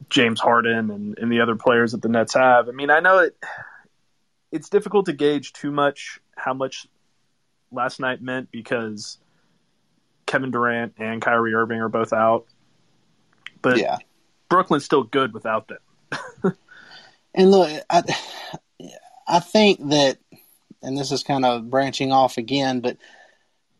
James 0.08 0.40
Harden 0.40 0.90
and, 0.90 1.18
and 1.18 1.32
the 1.32 1.40
other 1.40 1.56
players 1.56 1.92
that 1.92 2.02
the 2.02 2.08
Nets 2.08 2.34
have. 2.34 2.68
I 2.68 2.72
mean, 2.72 2.90
I 2.90 3.00
know 3.00 3.18
it, 3.18 3.36
it's 4.52 4.68
difficult 4.68 5.06
to 5.06 5.12
gauge 5.12 5.52
too 5.52 5.70
much 5.70 6.20
how 6.36 6.54
much 6.54 6.86
last 7.72 8.00
night 8.00 8.22
meant 8.22 8.50
because 8.50 9.18
Kevin 10.26 10.50
Durant 10.50 10.94
and 10.98 11.20
Kyrie 11.20 11.54
Irving 11.54 11.80
are 11.80 11.88
both 11.88 12.12
out. 12.12 12.46
But 13.62 13.78
yeah. 13.78 13.98
Brooklyn's 14.48 14.84
still 14.84 15.02
good 15.02 15.32
without 15.32 15.68
them. 15.68 15.78
and 17.34 17.50
look, 17.50 17.84
I, 17.90 18.02
I 19.26 19.40
think 19.40 19.88
that, 19.88 20.18
and 20.82 20.96
this 20.96 21.10
is 21.10 21.22
kind 21.22 21.44
of 21.44 21.68
branching 21.68 22.12
off 22.12 22.38
again, 22.38 22.80
but 22.80 22.96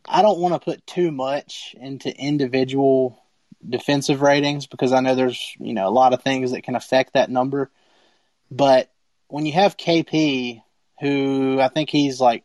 I 0.09 0.23
don't 0.23 0.39
want 0.39 0.55
to 0.55 0.61
put 0.61 0.87
too 0.87 1.11
much 1.11 1.75
into 1.79 2.15
individual 2.17 3.23
defensive 3.69 4.23
ratings 4.23 4.67
because 4.67 4.93
I 4.93 5.01
know 5.01 5.15
there's 5.15 5.57
you 5.59 5.75
know 5.75 5.89
a 5.89 5.91
lot 5.91 6.13
of 6.13 6.23
things 6.23 6.53
that 6.53 6.63
can 6.63 6.77
affect 6.77 7.15
that 7.15 7.31
number. 7.31 7.71
But 8.51 8.91
when 9.29 9.47
you 9.47 9.53
have 9.53 9.77
KP, 9.77 10.63
who 11.01 11.61
I 11.61 11.69
think 11.69 11.91
he's 11.91 12.21
like 12.21 12.45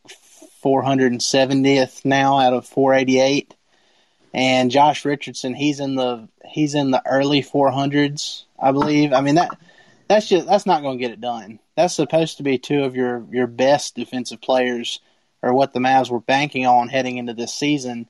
470th 0.64 2.04
now 2.04 2.38
out 2.38 2.52
of 2.52 2.66
488, 2.66 3.54
and 4.34 4.70
Josh 4.70 5.04
Richardson, 5.04 5.54
he's 5.54 5.80
in 5.80 5.94
the 5.94 6.28
he's 6.46 6.74
in 6.74 6.90
the 6.90 7.02
early 7.06 7.42
400s, 7.42 8.44
I 8.58 8.72
believe. 8.72 9.12
I 9.12 9.20
mean 9.20 9.36
that 9.36 9.50
that's 10.08 10.28
just 10.28 10.46
that's 10.46 10.66
not 10.66 10.82
going 10.82 10.98
to 10.98 11.02
get 11.02 11.12
it 11.12 11.20
done. 11.20 11.58
That's 11.76 11.94
supposed 11.94 12.36
to 12.38 12.42
be 12.42 12.58
two 12.58 12.84
of 12.84 12.96
your 12.96 13.24
your 13.30 13.46
best 13.46 13.94
defensive 13.94 14.40
players, 14.40 15.00
or 15.42 15.52
what 15.52 15.72
the 15.72 15.80
Mavs 15.80 16.10
were 16.10 16.20
banking 16.20 16.66
on 16.66 16.88
heading 16.88 17.18
into 17.18 17.34
this 17.34 17.54
season. 17.54 18.08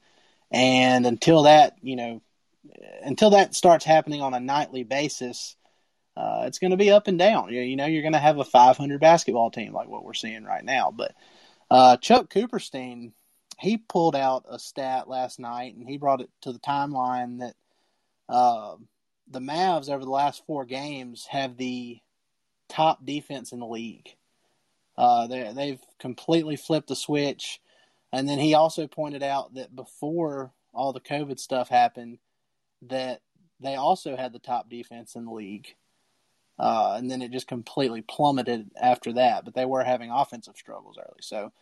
And 0.51 1.07
until 1.07 1.45
that, 1.45 1.77
you 1.81 1.97
know, 1.97 2.23
until 3.03 3.31
that 3.31 3.55
starts 3.55 3.85
happening 3.85 4.21
on 4.21 4.35
a 4.35 4.41
nightly 4.41 4.85
basis, 4.85 5.57
uh, 6.17 6.45
it's 6.47 6.59
going 6.59 6.73
to 6.73 6.77
be 6.77 6.91
up 6.91 7.09
and 7.09 7.19
down. 7.19 7.53
You, 7.53 7.63
you 7.63 7.77
know, 7.77 7.87
you're 7.87 8.03
going 8.03 8.13
to 8.13 8.19
have 8.19 8.39
a 8.39 8.45
500 8.45 9.01
basketball 9.01 9.51
team 9.51 9.73
like 9.73 9.89
what 9.89 10.05
we're 10.05 10.15
seeing 10.15 10.45
right 10.45 10.65
now. 10.65 10.91
But 10.91 11.15
uh, 11.71 11.97
Chuck 11.97 12.29
Cooperstein, 12.33 13.13
he 13.59 13.79
pulled 13.79 14.17
out 14.17 14.45
a 14.49 14.59
stat 14.59 15.09
last 15.09 15.39
night 15.39 15.75
and 15.75 15.89
he 15.89 15.97
brought 15.97 16.21
it 16.21 16.31
to 16.43 16.53
the 16.53 16.59
timeline 16.59 17.41
that 17.41 17.55
uh, 18.29 18.77
the 19.29 19.41
Mavs 19.41 19.89
over 19.89 20.05
the 20.05 20.11
last 20.11 20.45
four 20.47 20.65
games 20.65 21.27
have 21.31 21.57
the 21.57 21.99
top 22.69 23.05
defense 23.05 23.53
in 23.53 23.61
the 23.61 23.67
league. 23.67 24.15
Uh, 24.97 25.27
they, 25.27 25.53
they've 25.55 25.81
completely 25.99 26.57
flipped 26.57 26.89
the 26.89 26.97
switch. 26.97 27.61
And 28.13 28.29
then 28.29 28.39
he 28.39 28.53
also 28.53 28.87
pointed 28.87 29.23
out 29.23 29.55
that 29.55 29.75
before 29.75 30.53
all 30.75 30.93
the 30.93 31.01
COVID 31.01 31.39
stuff 31.39 31.69
happened, 31.71 32.19
that 32.83 33.23
they 33.61 33.77
also 33.77 34.17
had 34.17 34.33
the 34.33 34.39
top 34.39 34.69
defense 34.69 35.15
in 35.15 35.25
the 35.25 35.33
league. 35.33 35.75
Uh, 36.59 36.95
and 36.97 37.11
then 37.11 37.23
it 37.23 37.33
just 37.33 37.49
completely 37.49 38.03
plummeted 38.03 38.71
after 38.81 39.13
that. 39.15 39.45
But 39.45 39.55
they 39.55 39.65
were 39.65 39.83
having 39.83 40.11
offensive 40.11 40.57
struggles 40.57 40.99
early, 40.99 41.21
so 41.21 41.53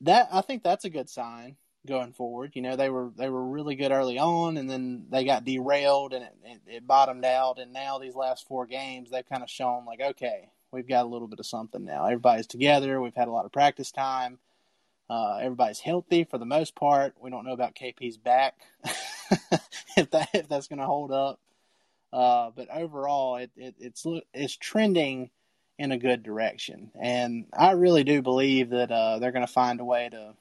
that 0.00 0.28
I 0.32 0.40
think 0.40 0.62
that's 0.62 0.84
a 0.84 0.90
good 0.90 1.08
sign 1.08 1.56
going 1.86 2.12
forward. 2.12 2.52
You 2.54 2.62
know, 2.62 2.76
they 2.76 2.90
were 2.90 3.10
they 3.16 3.28
were 3.28 3.44
really 3.44 3.74
good 3.74 3.92
early 3.92 4.18
on, 4.18 4.56
and 4.56 4.68
then 4.68 5.06
they 5.10 5.24
got 5.24 5.44
derailed 5.44 6.12
and 6.12 6.24
it, 6.24 6.34
it, 6.44 6.60
it 6.66 6.86
bottomed 6.86 7.24
out. 7.24 7.58
And 7.58 7.72
now 7.72 7.98
these 7.98 8.14
last 8.14 8.46
four 8.46 8.66
games, 8.66 9.10
they've 9.10 9.28
kind 9.28 9.42
of 9.42 9.50
shown 9.50 9.84
like, 9.84 10.00
okay, 10.00 10.48
we've 10.72 10.88
got 10.88 11.04
a 11.04 11.08
little 11.08 11.28
bit 11.28 11.40
of 11.40 11.46
something 11.46 11.84
now. 11.84 12.04
Everybody's 12.04 12.46
together. 12.46 13.00
We've 13.00 13.14
had 13.14 13.28
a 13.28 13.32
lot 13.32 13.44
of 13.44 13.52
practice 13.52 13.92
time. 13.92 14.38
Uh, 15.08 15.36
everybody's 15.42 15.80
healthy 15.80 16.24
for 16.24 16.38
the 16.38 16.46
most 16.46 16.74
part. 16.74 17.14
We 17.20 17.30
don't 17.30 17.44
know 17.44 17.52
about 17.52 17.74
KP's 17.74 18.16
back 18.16 18.54
if 19.96 20.10
that 20.10 20.30
if 20.32 20.48
that's 20.48 20.68
going 20.68 20.78
to 20.78 20.86
hold 20.86 21.12
up. 21.12 21.38
Uh, 22.14 22.52
but 22.54 22.68
overall, 22.72 23.36
it, 23.36 23.50
it, 23.56 23.74
it's 23.80 24.06
it's 24.32 24.56
trending 24.56 25.30
in 25.80 25.90
a 25.90 25.98
good 25.98 26.22
direction, 26.22 26.92
and 26.94 27.46
I 27.52 27.72
really 27.72 28.04
do 28.04 28.22
believe 28.22 28.70
that 28.70 28.92
uh, 28.92 29.18
they're 29.18 29.32
going 29.32 29.44
to 29.44 29.52
find 29.52 29.80
a 29.80 29.84
way 29.84 30.08
to 30.10 30.34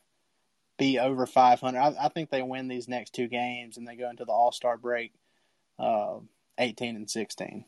be 0.78 1.00
over 1.00 1.26
500. 1.26 1.80
I, 1.80 1.96
I, 2.00 2.10
think 2.10 2.30
they 2.30 2.44
win 2.44 2.68
these 2.68 2.88
next 2.88 3.16
two 3.16 3.28
games 3.28 3.78
and 3.78 3.88
they 3.88 3.96
go 3.96 4.10
into 4.10 4.26
the 4.26 4.32
All 4.32 4.52
Star 4.52 4.78
break, 4.78 5.14
uh, 5.80 6.18
18 6.60 6.96
and 6.96 7.10
16. 7.10 7.66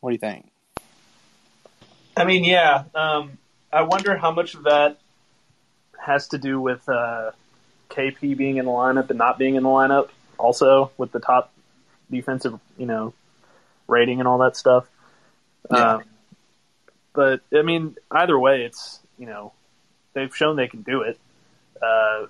What 0.00 0.10
do 0.10 0.14
you 0.14 0.18
think? 0.18 0.50
I 2.16 2.24
mean, 2.24 2.44
yeah. 2.44 2.84
Um, 2.94 3.38
I 3.70 3.82
wonder 3.82 4.16
how 4.16 4.32
much 4.32 4.54
of 4.54 4.64
that 4.64 4.98
has 5.98 6.28
to 6.28 6.38
do 6.38 6.58
with 6.58 6.86
uh, 6.88 7.32
KP 7.90 8.34
being 8.36 8.56
in 8.56 8.64
the 8.64 8.70
lineup 8.70 9.10
and 9.10 9.18
not 9.18 9.38
being 9.38 9.56
in 9.56 9.62
the 9.62 9.68
lineup. 9.68 10.08
Also, 10.38 10.90
with 10.96 11.12
the 11.12 11.20
top 11.20 11.52
defensive, 12.10 12.58
you 12.76 12.86
know, 12.86 13.14
rating 13.86 14.20
and 14.20 14.28
all 14.28 14.38
that 14.38 14.56
stuff. 14.56 14.88
Yeah. 15.70 15.94
Um, 15.94 16.04
but 17.12 17.40
I 17.54 17.62
mean, 17.62 17.96
either 18.10 18.38
way, 18.38 18.64
it's 18.64 19.00
you 19.18 19.26
know, 19.26 19.52
they've 20.14 20.34
shown 20.34 20.56
they 20.56 20.68
can 20.68 20.82
do 20.82 21.02
it. 21.02 21.18
Uh, 21.80 22.26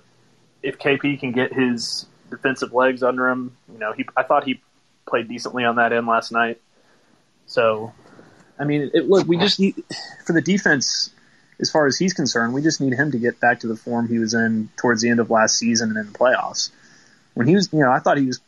if 0.61 0.77
KP 0.77 1.19
can 1.19 1.31
get 1.31 1.53
his 1.53 2.05
defensive 2.29 2.73
legs 2.73 3.03
under 3.03 3.29
him, 3.29 3.55
you 3.71 3.79
know, 3.79 3.93
he 3.93 4.05
I 4.15 4.23
thought 4.23 4.43
he 4.43 4.61
played 5.05 5.27
decently 5.27 5.63
on 5.63 5.77
that 5.77 5.93
end 5.93 6.07
last 6.07 6.31
night. 6.31 6.61
So, 7.45 7.93
I 8.59 8.63
mean, 8.63 8.91
it, 8.93 9.09
look, 9.09 9.27
we 9.27 9.37
just 9.37 9.59
need 9.59 9.75
for 10.25 10.33
the 10.33 10.41
defense 10.41 11.13
as 11.59 11.71
far 11.71 11.87
as 11.87 11.97
he's 11.97 12.13
concerned, 12.13 12.53
we 12.53 12.61
just 12.61 12.81
need 12.81 12.93
him 12.93 13.11
to 13.11 13.17
get 13.17 13.39
back 13.39 13.61
to 13.61 13.67
the 13.67 13.75
form 13.75 14.07
he 14.07 14.19
was 14.19 14.33
in 14.33 14.69
towards 14.75 15.01
the 15.01 15.09
end 15.09 15.19
of 15.19 15.29
last 15.29 15.57
season 15.57 15.89
and 15.89 15.97
in 15.97 16.11
the 16.11 16.17
playoffs. 16.17 16.71
When 17.33 17.47
he 17.47 17.55
was, 17.55 17.71
you 17.71 17.79
know, 17.79 17.91
I 17.91 17.99
thought 17.99 18.17
he 18.17 18.25
was 18.25 18.41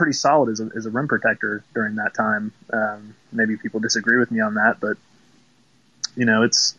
pretty 0.00 0.14
solid 0.14 0.48
as 0.48 0.60
a, 0.60 0.70
as 0.74 0.86
a 0.86 0.90
rim 0.90 1.06
protector 1.06 1.62
during 1.74 1.96
that 1.96 2.14
time. 2.14 2.54
Um, 2.72 3.14
maybe 3.32 3.58
people 3.58 3.80
disagree 3.80 4.18
with 4.18 4.30
me 4.30 4.40
on 4.40 4.54
that, 4.54 4.80
but 4.80 4.96
you 6.16 6.24
know, 6.24 6.42
it's 6.42 6.74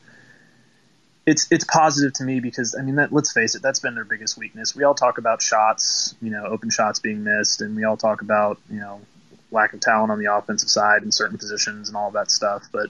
it's 1.28 1.46
it's 1.52 1.64
positive 1.66 2.14
to 2.14 2.24
me 2.24 2.40
because 2.40 2.76
I 2.76 2.82
mean, 2.82 2.96
that, 2.96 3.14
let's 3.14 3.32
face 3.32 3.54
it, 3.54 3.62
that's 3.62 3.80
been 3.80 3.94
their 3.94 4.06
biggest 4.06 4.40
weakness. 4.40 4.76
We 4.76 4.86
all 4.86 4.96
talk 4.96 5.20
about 5.20 5.44
shots, 5.44 6.16
you 6.20 6.32
know, 6.32 6.46
open 6.46 6.72
shots 6.72 7.00
being 7.00 7.24
missed, 7.24 7.62
and 7.62 7.76
we 7.76 7.84
all 7.84 7.96
talk 7.96 8.24
about 8.24 8.58
you 8.72 8.80
know 8.80 9.02
lack 9.52 9.74
of 9.74 9.82
talent 9.82 10.12
on 10.12 10.18
the 10.18 10.34
offensive 10.34 10.70
side 10.70 11.04
in 11.04 11.12
certain 11.12 11.38
positions 11.38 11.90
and 11.90 11.96
all 11.96 12.10
that 12.10 12.32
stuff, 12.32 12.70
but 12.72 12.90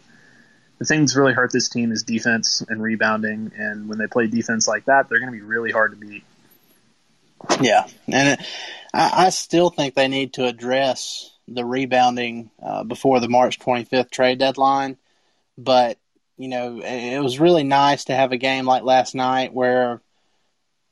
the 0.79 0.85
thing 0.85 0.99
things 0.99 1.17
really 1.17 1.33
hurt 1.33 1.51
this 1.51 1.67
team 1.67 1.91
is 1.91 2.03
defense 2.03 2.63
and 2.69 2.81
rebounding. 2.81 3.51
And 3.57 3.89
when 3.89 3.97
they 3.97 4.07
play 4.07 4.27
defense 4.27 4.65
like 4.67 4.85
that, 4.85 5.09
they're 5.09 5.19
going 5.19 5.31
to 5.31 5.37
be 5.37 5.43
really 5.43 5.71
hard 5.71 5.91
to 5.91 5.97
beat. 5.97 6.23
Yeah, 7.61 7.85
and 8.07 8.39
it, 8.39 8.47
I, 8.93 9.25
I, 9.25 9.29
still 9.29 9.69
think 9.69 9.95
they 9.95 10.07
need 10.07 10.33
to 10.33 10.45
address 10.45 11.31
the 11.47 11.65
rebounding 11.65 12.51
uh, 12.61 12.83
before 12.83 13.19
the 13.19 13.29
March 13.29 13.59
25th 13.59 14.11
trade 14.11 14.39
deadline. 14.39 14.97
But 15.57 15.97
you 16.37 16.47
know, 16.47 16.81
it 16.81 17.19
was 17.19 17.39
really 17.39 17.63
nice 17.63 18.05
to 18.05 18.15
have 18.15 18.31
a 18.31 18.37
game 18.37 18.65
like 18.65 18.83
last 18.83 19.13
night 19.13 19.53
where 19.53 20.01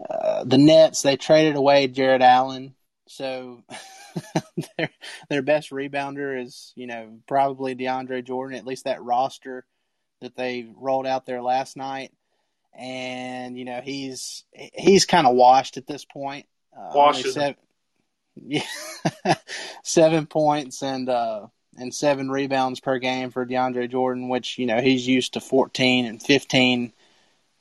uh, 0.07 0.43
the 0.43 0.57
Nets 0.57 1.01
they 1.01 1.17
traded 1.17 1.55
away 1.55 1.87
Jarrett 1.87 2.21
Allen, 2.21 2.75
so 3.07 3.63
their 4.77 4.89
their 5.29 5.41
best 5.41 5.71
rebounder 5.71 6.41
is 6.43 6.71
you 6.75 6.87
know 6.87 7.19
probably 7.27 7.75
DeAndre 7.75 8.23
Jordan. 8.23 8.57
At 8.57 8.65
least 8.65 8.85
that 8.85 9.03
roster 9.03 9.65
that 10.21 10.35
they 10.35 10.67
rolled 10.75 11.07
out 11.07 11.25
there 11.25 11.41
last 11.41 11.77
night, 11.77 12.11
and 12.73 13.57
you 13.57 13.65
know 13.65 13.81
he's 13.83 14.43
he's 14.53 15.05
kind 15.05 15.27
of 15.27 15.35
washed 15.35 15.77
at 15.77 15.87
this 15.87 16.05
point. 16.05 16.45
Uh, 16.75 16.91
washed. 16.93 17.31
Seven, 17.31 17.55
yeah, 18.35 18.63
seven 19.83 20.25
points 20.25 20.81
and 20.81 21.09
uh, 21.09 21.47
and 21.77 21.93
seven 21.93 22.29
rebounds 22.29 22.79
per 22.79 22.99
game 22.99 23.31
for 23.31 23.45
DeAndre 23.45 23.89
Jordan, 23.89 24.29
which 24.29 24.57
you 24.57 24.65
know 24.65 24.81
he's 24.81 25.07
used 25.07 25.33
to 25.33 25.41
14 25.41 26.05
and 26.05 26.21
15 26.21 26.93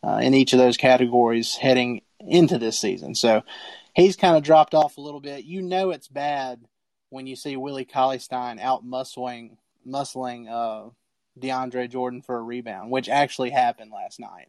uh, 0.03 0.21
in 0.23 0.35
each 0.35 0.53
of 0.53 0.59
those 0.59 0.77
categories 0.77 1.57
heading 1.57 2.03
into 2.21 2.59
this 2.59 2.79
season. 2.79 3.15
So 3.15 3.43
he's 3.95 4.17
kind 4.17 4.37
of 4.37 4.43
dropped 4.43 4.75
off 4.75 4.97
a 4.97 5.01
little 5.01 5.21
bit. 5.21 5.45
You 5.45 5.63
know 5.63 5.91
it's 5.91 6.09
bad 6.09 6.61
when 7.11 7.27
you 7.27 7.37
see 7.37 7.57
Willie 7.57 7.85
Cauley 7.85 8.19
Stein 8.19 8.59
out 8.59 8.85
muscling 8.85 9.57
muscling 9.87 10.49
uh, 10.49 10.91
DeAndre 11.41 11.91
Jordan 11.91 12.23
for 12.23 12.37
a 12.37 12.43
rebound, 12.43 12.91
which 12.91 13.09
actually 13.09 13.51
happened 13.51 13.91
last 13.93 14.21
night. 14.21 14.49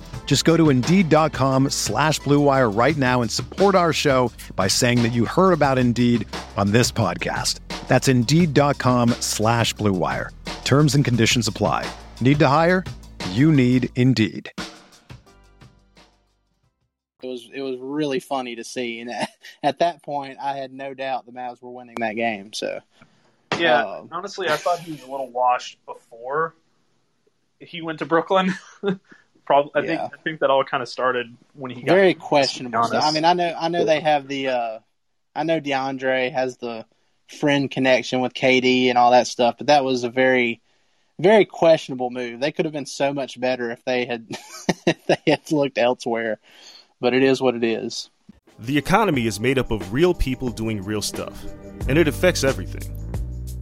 Just 0.31 0.45
go 0.45 0.55
to 0.55 0.69
Indeed.com 0.69 1.71
slash 1.71 2.21
BlueWire 2.21 2.73
right 2.73 2.95
now 2.95 3.21
and 3.21 3.29
support 3.29 3.75
our 3.75 3.91
show 3.91 4.31
by 4.55 4.69
saying 4.69 5.03
that 5.03 5.09
you 5.09 5.25
heard 5.25 5.51
about 5.51 5.77
Indeed 5.77 6.25
on 6.55 6.71
this 6.71 6.89
podcast. 6.89 7.59
That's 7.89 8.07
Indeed.com 8.07 9.09
slash 9.19 9.75
BlueWire. 9.75 10.29
Terms 10.63 10.95
and 10.95 11.03
conditions 11.03 11.49
apply. 11.49 11.85
Need 12.21 12.39
to 12.39 12.47
hire? 12.47 12.85
You 13.31 13.51
need 13.51 13.89
Indeed. 13.97 14.53
It 14.57 14.63
was 17.27 17.49
it 17.53 17.61
was 17.61 17.77
really 17.81 18.21
funny 18.21 18.55
to 18.55 18.63
see, 18.63 19.01
and 19.01 19.11
at, 19.11 19.31
at 19.63 19.79
that 19.79 20.01
point, 20.01 20.37
I 20.41 20.53
had 20.53 20.71
no 20.71 20.93
doubt 20.93 21.25
the 21.25 21.33
Mavs 21.33 21.61
were 21.61 21.71
winning 21.71 21.95
that 21.99 22.15
game. 22.15 22.53
So, 22.53 22.79
yeah, 23.59 23.83
uh, 23.83 24.05
honestly, 24.13 24.47
I 24.47 24.55
thought 24.55 24.79
he 24.79 24.93
was 24.93 25.03
a 25.03 25.11
little 25.11 25.29
washed 25.29 25.85
before 25.85 26.55
he 27.59 27.81
went 27.81 27.99
to 27.99 28.05
Brooklyn. 28.05 28.53
Probably, 29.45 29.71
I 29.75 29.79
yeah. 29.79 29.85
think 29.85 30.13
I 30.13 30.17
think 30.23 30.39
that 30.39 30.49
all 30.49 30.63
kind 30.63 30.83
of 30.83 30.89
started 30.89 31.35
when 31.53 31.71
he 31.71 31.81
got 31.81 31.93
very 31.93 32.13
questionable. 32.13 32.79
I 32.79 33.11
mean, 33.11 33.25
I 33.25 33.33
know 33.33 33.55
I 33.59 33.67
know 33.69 33.85
they 33.85 33.99
have 33.99 34.27
the 34.27 34.49
uh, 34.49 34.79
I 35.35 35.43
know 35.43 35.59
DeAndre 35.59 36.31
has 36.31 36.57
the 36.57 36.85
friend 37.27 37.69
connection 37.71 38.19
with 38.21 38.33
KD 38.33 38.87
and 38.87 38.97
all 38.97 39.11
that 39.11 39.27
stuff, 39.27 39.55
but 39.57 39.67
that 39.67 39.83
was 39.83 40.03
a 40.03 40.09
very 40.09 40.61
very 41.19 41.45
questionable 41.45 42.09
move. 42.09 42.39
They 42.39 42.51
could 42.51 42.65
have 42.65 42.73
been 42.73 42.85
so 42.85 43.13
much 43.13 43.39
better 43.39 43.71
if 43.71 43.83
they 43.85 44.05
had 44.05 44.27
if 44.85 45.05
they 45.07 45.21
had 45.27 45.51
looked 45.51 45.77
elsewhere 45.77 46.39
but 47.01 47.13
it 47.13 47.23
is 47.23 47.41
what 47.41 47.55
it 47.55 47.63
is. 47.63 48.09
The 48.59 48.77
economy 48.77 49.25
is 49.25 49.39
made 49.39 49.57
up 49.57 49.71
of 49.71 49.91
real 49.91 50.13
people 50.13 50.49
doing 50.49 50.81
real 50.83 51.01
stuff, 51.01 51.43
and 51.89 51.97
it 51.97 52.07
affects 52.07 52.43
everything. 52.45 52.83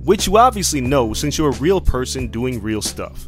Which 0.03 0.27
you 0.27 0.37
obviously 0.37 0.81
know 0.81 1.13
since 1.13 1.37
you're 1.37 1.49
a 1.49 1.57
real 1.59 1.81
person 1.81 2.27
doing 2.27 2.61
real 2.61 2.81
stuff. 2.81 3.27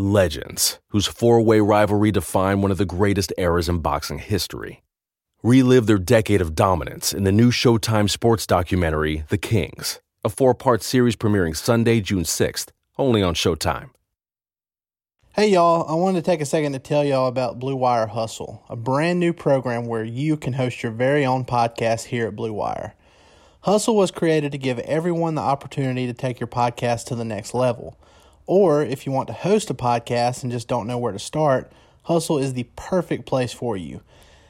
Legends, 0.00 0.78
whose 0.90 1.08
four 1.08 1.40
way 1.40 1.58
rivalry 1.58 2.12
defined 2.12 2.62
one 2.62 2.70
of 2.70 2.78
the 2.78 2.84
greatest 2.84 3.32
eras 3.36 3.68
in 3.68 3.80
boxing 3.80 4.20
history. 4.20 4.84
Relive 5.42 5.86
their 5.86 5.98
decade 5.98 6.40
of 6.40 6.54
dominance 6.54 7.12
in 7.12 7.24
the 7.24 7.32
new 7.32 7.50
Showtime 7.50 8.08
sports 8.08 8.46
documentary, 8.46 9.24
The 9.28 9.38
Kings, 9.38 9.98
a 10.24 10.28
four 10.28 10.54
part 10.54 10.84
series 10.84 11.16
premiering 11.16 11.56
Sunday, 11.56 12.00
June 12.00 12.22
6th, 12.22 12.68
only 12.96 13.24
on 13.24 13.34
Showtime. 13.34 13.90
Hey 15.34 15.48
y'all, 15.48 15.84
I 15.90 15.94
wanted 15.94 16.24
to 16.24 16.30
take 16.30 16.40
a 16.40 16.46
second 16.46 16.74
to 16.74 16.78
tell 16.78 17.02
y'all 17.02 17.26
about 17.26 17.58
Blue 17.58 17.74
Wire 17.74 18.06
Hustle, 18.06 18.62
a 18.68 18.76
brand 18.76 19.18
new 19.18 19.32
program 19.32 19.86
where 19.86 20.04
you 20.04 20.36
can 20.36 20.52
host 20.52 20.80
your 20.80 20.92
very 20.92 21.26
own 21.26 21.44
podcast 21.44 22.04
here 22.04 22.28
at 22.28 22.36
Blue 22.36 22.52
Wire. 22.52 22.94
Hustle 23.62 23.96
was 23.96 24.12
created 24.12 24.52
to 24.52 24.58
give 24.58 24.78
everyone 24.78 25.34
the 25.34 25.42
opportunity 25.42 26.06
to 26.06 26.14
take 26.14 26.38
your 26.38 26.46
podcast 26.46 27.06
to 27.06 27.16
the 27.16 27.24
next 27.24 27.52
level. 27.52 27.98
Or 28.48 28.82
if 28.82 29.04
you 29.04 29.12
want 29.12 29.26
to 29.26 29.34
host 29.34 29.68
a 29.68 29.74
podcast 29.74 30.42
and 30.42 30.50
just 30.50 30.68
don't 30.68 30.86
know 30.86 30.96
where 30.96 31.12
to 31.12 31.18
start, 31.18 31.70
Hustle 32.04 32.38
is 32.38 32.54
the 32.54 32.66
perfect 32.76 33.26
place 33.26 33.52
for 33.52 33.76
you. 33.76 34.00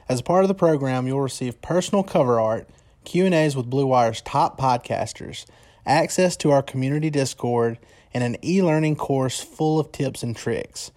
As 0.08 0.20
a 0.20 0.22
part 0.22 0.44
of 0.44 0.48
the 0.48 0.54
program, 0.54 1.08
you'll 1.08 1.20
receive 1.20 1.60
personal 1.62 2.04
cover 2.04 2.38
art, 2.38 2.68
Q&As 3.04 3.56
with 3.56 3.68
Blue 3.68 3.86
Wire's 3.86 4.20
top 4.20 4.56
podcasters, 4.56 5.46
access 5.84 6.36
to 6.36 6.52
our 6.52 6.62
community 6.62 7.10
Discord, 7.10 7.76
and 8.14 8.22
an 8.22 8.36
e 8.44 8.62
learning 8.62 8.94
course 8.94 9.40
full 9.40 9.80
of 9.80 9.90
tips 9.90 10.22
and 10.22 10.36
tricks. 10.36 10.92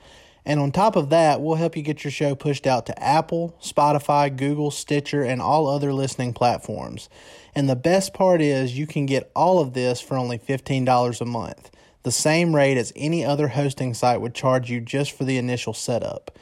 And 0.46 0.60
on 0.60 0.72
top 0.72 0.96
of 0.96 1.10
that, 1.10 1.42
we'll 1.42 1.56
help 1.56 1.76
you 1.76 1.82
get 1.82 2.04
your 2.04 2.12
show 2.12 2.36
pushed 2.36 2.68
out 2.68 2.86
to 2.86 3.04
Apple, 3.04 3.56
Spotify, 3.64 4.36
Google, 4.36 4.70
Stitcher, 4.70 5.24
and 5.24 5.42
all 5.42 5.68
other 5.68 5.92
listening 5.92 6.34
platforms. 6.34 7.10
And 7.56 7.68
the 7.68 7.76
best 7.76 8.14
part 8.14 8.42
is 8.42 8.78
you 8.78 8.86
can 8.86 9.08
get 9.08 9.32
all 9.36 9.60
of 9.60 9.74
this 9.74 10.02
for 10.02 10.18
only 10.18 10.38
$15 10.38 11.20
a 11.20 11.26
month, 11.26 11.72
the 12.04 12.12
same 12.12 12.56
rate 12.56 12.78
as 12.78 12.94
any 12.96 13.24
other 13.24 13.50
hosting 13.50 13.94
site 13.94 14.22
would 14.22 14.34
charge 14.34 14.70
you 14.70 14.82
just 14.82 15.12
for 15.12 15.24
the 15.24 15.38
initial 15.38 15.74
setup. 15.74 16.38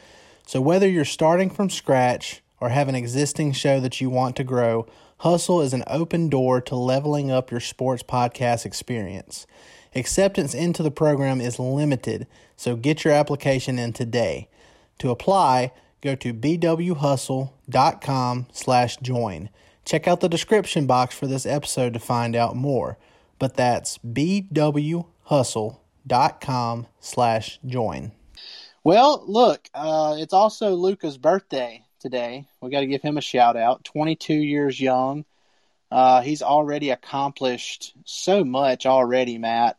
So 0.45 0.61
whether 0.61 0.87
you're 0.87 1.05
starting 1.05 1.49
from 1.49 1.69
scratch 1.69 2.41
or 2.59 2.69
have 2.69 2.87
an 2.87 2.95
existing 2.95 3.51
show 3.51 3.79
that 3.79 3.99
you 4.01 4.09
want 4.09 4.35
to 4.37 4.43
grow, 4.43 4.87
Hustle 5.17 5.61
is 5.61 5.73
an 5.73 5.83
open 5.87 6.29
door 6.29 6.61
to 6.61 6.75
leveling 6.75 7.29
up 7.29 7.51
your 7.51 7.59
sports 7.59 8.03
podcast 8.03 8.65
experience. 8.65 9.45
Acceptance 9.95 10.53
into 10.53 10.81
the 10.81 10.91
program 10.91 11.41
is 11.41 11.59
limited, 11.59 12.25
so 12.55 12.75
get 12.75 13.03
your 13.03 13.13
application 13.13 13.77
in 13.79 13.91
today. 13.91 14.47
To 14.99 15.09
apply, 15.09 15.71
go 16.01 16.15
to 16.15 16.33
bwhustle.com 16.33 17.47
slash 18.53 18.97
join. 18.97 19.49
Check 19.83 20.07
out 20.07 20.19
the 20.21 20.29
description 20.29 20.85
box 20.87 21.15
for 21.15 21.27
this 21.27 21.45
episode 21.45 21.93
to 21.93 21.99
find 21.99 22.35
out 22.35 22.55
more, 22.55 22.97
but 23.39 23.55
that's 23.55 23.97
bwhustle.com 23.99 25.09
slash 27.01 27.59
join. 27.63 28.11
Well, 28.83 29.23
look, 29.27 29.69
uh, 29.75 30.15
it's 30.17 30.33
also 30.33 30.73
Luka's 30.73 31.19
birthday 31.19 31.83
today. 31.99 32.47
We 32.61 32.71
got 32.71 32.79
to 32.79 32.87
give 32.87 33.03
him 33.03 33.15
a 33.15 33.21
shout 33.21 33.55
out. 33.55 33.83
22 33.83 34.33
years 34.33 34.81
young. 34.81 35.25
Uh, 35.91 36.21
he's 36.21 36.41
already 36.41 36.89
accomplished 36.89 37.93
so 38.05 38.43
much 38.43 38.87
already, 38.87 39.37
Matt. 39.37 39.77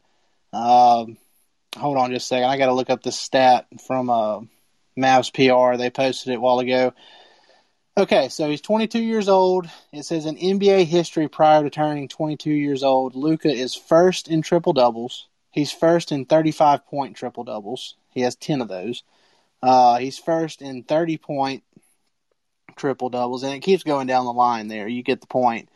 Um, 0.53 1.17
hold 1.77 1.97
on 1.97 2.13
just 2.13 2.27
a 2.27 2.29
second. 2.29 2.49
I 2.49 2.57
got 2.57 2.67
to 2.67 2.75
look 2.75 2.91
up 2.91 3.03
the 3.03 3.11
stat 3.11 3.67
from 3.85 4.09
uh, 4.09 4.43
Mavs 4.97 5.35
PR. 5.35 5.77
They 5.77 5.91
posted 5.91 6.33
it 6.33 6.37
a 6.37 6.41
while 6.41 6.61
ago. 6.61 6.95
Okay, 7.97 8.29
so 8.29 8.49
he's 8.49 8.61
22 8.61 9.01
years 9.03 9.29
old. 9.29 9.69
It 9.93 10.05
says 10.05 10.27
in 10.27 10.37
NBA 10.37 10.85
history 10.85 11.27
prior 11.27 11.65
to 11.65 11.71
turning 11.71 12.07
22 12.07 12.53
years 12.53 12.85
old, 12.85 13.17
Luka 13.17 13.51
is 13.51 13.75
first 13.75 14.29
in 14.29 14.43
triple 14.43 14.75
doubles. 14.75 15.27
He's 15.51 15.73
first 15.73 16.13
in 16.13 16.27
35 16.27 16.87
point 16.87 17.17
triple 17.17 17.45
doubles. 17.45 17.97
He 18.11 18.21
has 18.23 18.37
10 18.37 18.61
of 18.61 18.69
those. 18.69 19.03
Uh, 19.63 19.99
he's 19.99 20.19
first 20.19 20.63
in 20.63 20.85
30 20.85 21.19
point 21.19 21.63
triple 22.77 23.11
doubles, 23.11 23.43
and 23.43 23.53
it 23.53 23.61
keeps 23.61 23.83
going 23.83 24.07
down 24.07 24.25
the 24.25 24.33
line 24.33 24.69
there. 24.69 24.89
You 24.89 25.03
get 25.03 25.21
the 25.21 25.27
point. 25.27 25.69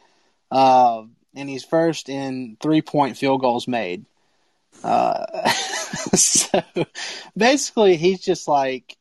Uh, 0.50 1.04
and 1.34 1.48
he's 1.48 1.64
first 1.64 2.08
in 2.08 2.56
three 2.60 2.82
point 2.82 3.16
field 3.16 3.40
goals 3.40 3.66
made. 3.68 4.04
Uh, 4.82 5.48
so 6.14 6.62
basically, 7.36 7.96
he's 7.96 8.20
just 8.20 8.48
like 8.48 8.96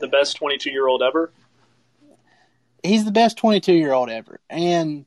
the 0.00 0.08
best 0.08 0.36
22 0.36 0.70
year 0.70 0.86
old 0.86 1.02
ever. 1.02 1.32
He's 2.82 3.04
the 3.04 3.12
best 3.12 3.38
22 3.38 3.72
year 3.72 3.92
old 3.92 4.10
ever. 4.10 4.40
And 4.48 5.06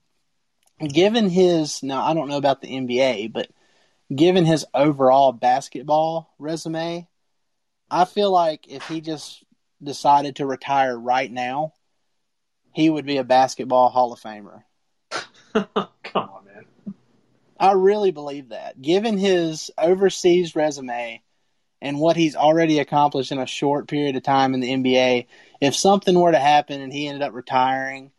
given 0.79 1.29
his, 1.29 1.83
now 1.83 2.03
I 2.03 2.13
don't 2.13 2.29
know 2.29 2.37
about 2.37 2.61
the 2.61 2.67
NBA, 2.67 3.31
but 3.31 3.49
given 4.13 4.45
his 4.45 4.65
overall 4.73 5.31
basketball 5.31 6.33
resume, 6.39 7.07
I 7.89 8.05
feel 8.05 8.31
like 8.31 8.67
if 8.67 8.87
he 8.87 9.01
just 9.01 9.43
decided 9.81 10.37
to 10.37 10.45
retire 10.45 10.97
right 10.97 11.31
now, 11.31 11.73
he 12.73 12.89
would 12.89 13.05
be 13.05 13.17
a 13.17 13.23
basketball 13.23 13.89
Hall 13.89 14.13
of 14.13 14.19
Famer. 14.19 14.63
Come 15.53 16.29
on, 16.29 16.45
man. 16.45 16.93
I 17.59 17.73
really 17.73 18.11
believe 18.11 18.49
that. 18.49 18.81
Given 18.81 19.17
his 19.17 19.71
overseas 19.77 20.55
resume 20.55 21.21
and 21.81 21.99
what 21.99 22.15
he's 22.15 22.35
already 22.35 22.79
accomplished 22.79 23.31
in 23.31 23.39
a 23.39 23.45
short 23.45 23.87
period 23.87 24.15
of 24.15 24.23
time 24.23 24.53
in 24.53 24.59
the 24.59 24.71
NBA, 24.71 25.27
if 25.61 25.75
something 25.75 26.17
were 26.17 26.31
to 26.31 26.39
happen 26.39 26.81
and 26.81 26.93
he 26.93 27.07
ended 27.07 27.23
up 27.23 27.33
retiring, 27.33 28.11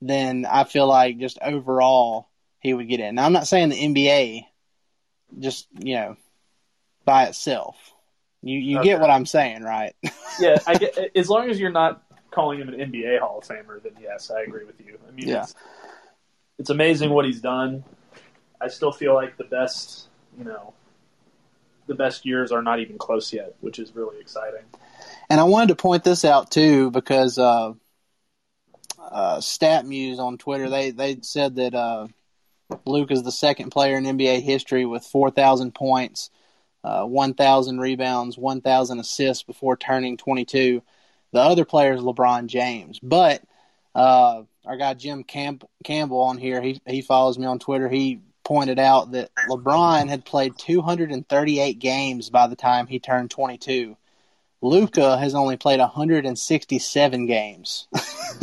then 0.00 0.46
I 0.48 0.64
feel 0.64 0.86
like 0.86 1.18
just 1.18 1.38
overall 1.42 2.28
he 2.60 2.74
would 2.74 2.88
get 2.88 3.00
in. 3.00 3.16
Now, 3.16 3.26
I'm 3.26 3.32
not 3.32 3.48
saying 3.48 3.70
the 3.70 3.76
NBA, 3.76 4.44
just 5.38 5.68
you 5.78 5.96
know, 5.96 6.16
by 7.04 7.24
itself. 7.24 7.76
You 8.42 8.58
you 8.58 8.78
okay. 8.78 8.90
get 8.90 9.00
what 9.00 9.10
I'm 9.10 9.26
saying, 9.26 9.62
right? 9.62 9.94
yeah, 10.40 10.58
I 10.66 10.74
get. 10.76 10.98
As 11.16 11.28
long 11.28 11.50
as 11.50 11.58
you're 11.58 11.72
not 11.72 12.02
calling 12.30 12.60
him 12.60 12.68
an 12.68 12.74
NBA 12.74 13.18
Hall 13.20 13.38
of 13.38 13.44
Famer, 13.44 13.82
then 13.82 13.92
yes, 14.00 14.30
I 14.30 14.42
agree 14.42 14.64
with 14.64 14.80
you. 14.80 14.98
I 15.08 15.10
mean, 15.10 15.28
yeah. 15.28 15.42
it's, 15.42 15.54
it's 16.58 16.70
amazing 16.70 17.10
what 17.10 17.24
he's 17.24 17.40
done. 17.40 17.84
I 18.60 18.68
still 18.68 18.92
feel 18.92 19.14
like 19.14 19.36
the 19.36 19.44
best, 19.44 20.08
you 20.38 20.44
know, 20.44 20.74
the 21.86 21.94
best 21.94 22.26
years 22.26 22.52
are 22.52 22.62
not 22.62 22.80
even 22.80 22.98
close 22.98 23.32
yet, 23.32 23.54
which 23.60 23.78
is 23.78 23.94
really 23.94 24.20
exciting. 24.20 24.64
And 25.28 25.40
I 25.40 25.44
wanted 25.44 25.68
to 25.68 25.76
point 25.76 26.04
this 26.04 26.24
out 26.24 26.50
too 26.50 26.90
because 26.90 27.38
uh, 27.38 27.72
uh, 28.98 29.36
StatMuse 29.38 30.18
on 30.18 30.38
Twitter 30.38 30.68
they 30.68 30.90
they 30.90 31.18
said 31.22 31.56
that 31.56 31.74
uh, 31.74 32.06
Luke 32.84 33.10
is 33.10 33.22
the 33.22 33.32
second 33.32 33.70
player 33.70 33.96
in 33.96 34.04
NBA 34.04 34.42
history 34.42 34.84
with 34.84 35.04
4,000 35.04 35.74
points, 35.74 36.30
uh, 36.84 37.04
1,000 37.04 37.78
rebounds, 37.78 38.36
1,000 38.38 38.98
assists 38.98 39.42
before 39.42 39.76
turning 39.76 40.16
22. 40.16 40.82
The 41.32 41.40
other 41.40 41.64
player 41.64 41.92
is 41.92 42.00
LeBron 42.00 42.46
James, 42.46 42.98
but 43.00 43.42
uh, 43.94 44.42
our 44.64 44.76
guy 44.76 44.94
Jim 44.94 45.24
Camp- 45.24 45.68
Campbell 45.84 46.20
on 46.20 46.38
here 46.38 46.60
he 46.60 46.80
he 46.86 47.02
follows 47.02 47.38
me 47.38 47.46
on 47.46 47.58
Twitter. 47.58 47.88
He 47.88 48.20
pointed 48.44 48.78
out 48.78 49.12
that 49.12 49.30
LeBron 49.48 50.08
had 50.08 50.24
played 50.24 50.56
238 50.56 51.78
games 51.78 52.30
by 52.30 52.46
the 52.46 52.56
time 52.56 52.86
he 52.86 53.00
turned 53.00 53.30
22. 53.30 53.96
Luka 54.66 55.16
has 55.16 55.34
only 55.34 55.56
played 55.56 55.78
167 55.78 57.26
games, 57.26 57.86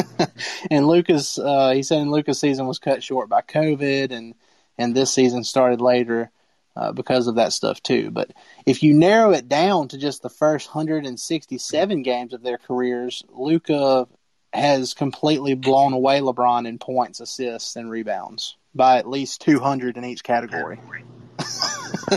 and 0.71 0.87
Luka's 0.87 1.37
uh, 1.37 1.71
he 1.71 1.83
said 1.83 1.99
in 1.99 2.11
Luka's 2.11 2.39
season 2.39 2.65
was 2.65 2.79
cut 2.79 3.03
short 3.03 3.27
by 3.27 3.41
COVID, 3.41 4.11
and 4.11 4.33
and 4.77 4.95
this 4.95 5.13
season 5.13 5.43
started 5.43 5.81
later 5.81 6.31
uh, 6.77 6.93
because 6.93 7.27
of 7.27 7.35
that 7.35 7.51
stuff 7.51 7.83
too. 7.83 8.09
But 8.09 8.31
if 8.65 8.83
you 8.83 8.93
narrow 8.93 9.31
it 9.31 9.49
down 9.49 9.89
to 9.89 9.97
just 9.97 10.21
the 10.21 10.29
first 10.29 10.73
167 10.73 12.03
games 12.03 12.33
of 12.33 12.41
their 12.41 12.57
careers, 12.57 13.23
Luka 13.29 14.07
has 14.53 14.93
completely 14.93 15.55
blown 15.55 15.91
away 15.91 16.21
LeBron 16.21 16.65
in 16.65 16.79
points, 16.79 17.19
assists, 17.19 17.75
and 17.75 17.89
rebounds 17.91 18.55
by 18.73 18.97
at 18.97 19.09
least 19.09 19.41
200 19.41 19.97
in 19.97 20.05
each 20.05 20.23
category. 20.23 20.79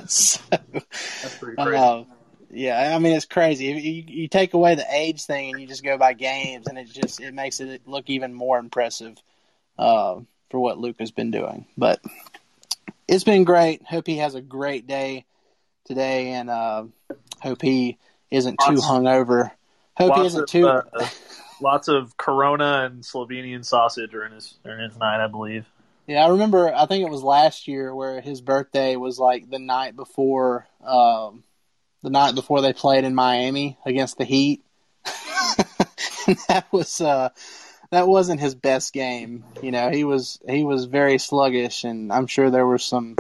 so, 0.07 0.41
That's 0.51 1.39
pretty 1.41 1.57
crazy. 1.63 1.77
Uh, 1.77 2.05
yeah, 2.57 2.95
I 2.95 2.99
mean 2.99 3.13
it's 3.15 3.27
crazy. 3.27 3.67
You, 3.67 4.05
you 4.07 4.29
take 4.29 4.55
away 4.55 4.75
the 4.75 4.87
age 4.91 5.25
thing 5.25 5.51
and 5.51 5.61
you 5.61 5.67
just 5.67 5.85
go 5.85 5.99
by 5.99 6.15
games, 6.15 6.67
and 6.67 6.79
it 6.79 6.89
just 6.89 7.21
it 7.21 7.35
makes 7.35 7.61
it 7.61 7.87
look 7.87 8.09
even 8.09 8.35
more 8.35 8.59
impressive 8.59 9.17
uh, 9.79 10.21
for 10.51 10.61
what 10.61 10.79
Luke 10.79 10.97
has 10.99 11.11
been 11.11 11.31
doing. 11.31 11.67
But 11.77 12.01
it's 13.09 13.25
been 13.25 13.45
great. 13.45 13.83
Hope 13.87 14.07
he 14.07 14.19
has 14.19 14.35
a 14.35 14.41
great 14.41 14.87
day 14.87 15.27
today, 15.85 16.33
and 16.33 16.51
uh, 16.51 16.85
hope 17.41 17.63
he 17.63 17.99
isn't 18.31 18.59
too 18.59 18.75
hungover. 18.75 19.51
Hope 19.97 20.17
he 20.17 20.27
isn't 20.27 20.43
of, 20.43 20.49
too. 20.49 20.67
Uh, 20.67 21.09
lots 21.61 21.89
of 21.89 22.17
Corona 22.17 22.85
and 22.85 23.03
Slovenian 23.03 23.65
sausage 23.65 24.15
are 24.15 24.25
in 24.25 24.33
his 24.33 24.55
are 24.65 24.79
in 24.79 24.91
his 24.91 24.99
night, 24.99 25.23
I 25.23 25.29
believe. 25.29 25.67
Yeah, 26.07 26.25
I 26.25 26.29
remember. 26.29 26.73
I 26.73 26.87
think 26.87 27.05
it 27.07 27.11
was 27.11 27.23
last 27.23 27.67
year 27.67 27.95
where 27.95 28.21
his 28.21 28.41
birthday 28.41 28.97
was 28.97 29.19
like 29.19 29.51
the 29.51 29.59
night 29.59 29.97
before, 29.97 30.67
um, 30.85 31.43
the 32.07 32.11
night 32.11 32.37
before 32.37 32.63
they 32.63 32.73
played 32.73 33.03
in 33.03 33.17
Miami 33.17 33.77
against 33.85 34.17
the 34.17 34.25
Heat. 34.25 34.63
that 35.05 36.65
was 36.71 37.01
uh, 37.01 37.31
that 37.91 38.07
wasn't 38.07 38.41
his 38.41 38.55
best 38.55 38.93
game. 38.93 39.43
You 39.61 39.73
know, 39.73 39.91
he 39.91 40.05
was 40.05 40.39
he 40.49 40.63
was 40.63 40.85
very 40.85 41.19
sluggish, 41.19 41.83
and 41.83 42.13
I'm 42.13 42.29
sure 42.29 42.49
there 42.49 42.65
were 42.65 42.79
some 42.79 43.17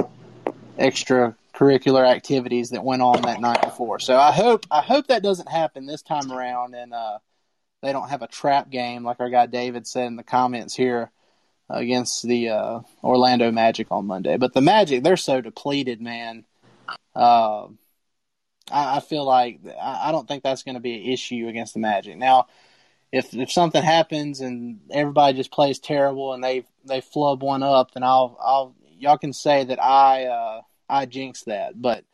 extracurricular 0.78 2.08
activities 2.08 2.70
that 2.70 2.84
went 2.84 3.02
on 3.02 3.22
that 3.22 3.40
night 3.40 3.60
before. 3.60 3.98
So 3.98 4.16
I 4.16 4.30
hope 4.30 4.66
I 4.70 4.82
hope 4.82 5.08
that 5.08 5.24
doesn't 5.24 5.48
happen 5.48 5.86
this 5.86 6.02
time 6.02 6.30
around, 6.30 6.76
and 6.76 6.94
uh, 6.94 7.18
they 7.82 7.90
don't 7.90 8.08
have 8.08 8.22
a 8.22 8.28
trap 8.28 8.70
game 8.70 9.02
like 9.02 9.18
our 9.18 9.30
guy 9.30 9.46
David 9.46 9.88
said 9.88 10.06
in 10.06 10.14
the 10.14 10.22
comments 10.22 10.76
here 10.76 11.10
against 11.68 12.22
the 12.22 12.50
uh, 12.50 12.80
Orlando 13.02 13.50
Magic 13.50 13.88
on 13.90 14.06
Monday. 14.06 14.36
But 14.36 14.54
the 14.54 14.60
Magic, 14.60 15.02
they're 15.02 15.16
so 15.16 15.40
depleted, 15.40 16.00
man. 16.00 16.44
Uh, 17.16 17.66
I, 18.70 18.96
I, 18.96 19.00
feel 19.00 19.24
like 19.24 19.60
I, 19.80 20.08
I 20.08 20.12
don't 20.12 20.26
think 20.26 20.42
that's 20.42 20.62
going 20.62 20.74
to 20.74 20.80
be 20.80 20.94
an 20.94 21.12
issue 21.12 21.48
against 21.48 21.74
the 21.74 21.80
Magic. 21.80 22.16
Now, 22.16 22.46
if 23.12 23.34
if 23.34 23.50
something 23.52 23.82
happens 23.82 24.40
and 24.40 24.80
everybody 24.90 25.36
just 25.36 25.52
plays 25.52 25.78
terrible 25.78 26.32
and 26.32 26.42
they 26.42 26.64
they 26.84 27.00
flub 27.00 27.42
one 27.42 27.62
up, 27.62 27.92
then 27.92 28.02
I'll 28.02 28.36
I'll 28.40 28.74
y'all 28.98 29.18
can 29.18 29.32
say 29.32 29.64
that 29.64 29.82
I 29.82 30.24
uh, 30.24 30.60
I 30.88 31.06
jinxed 31.06 31.46
that. 31.46 31.80
But 31.80 32.04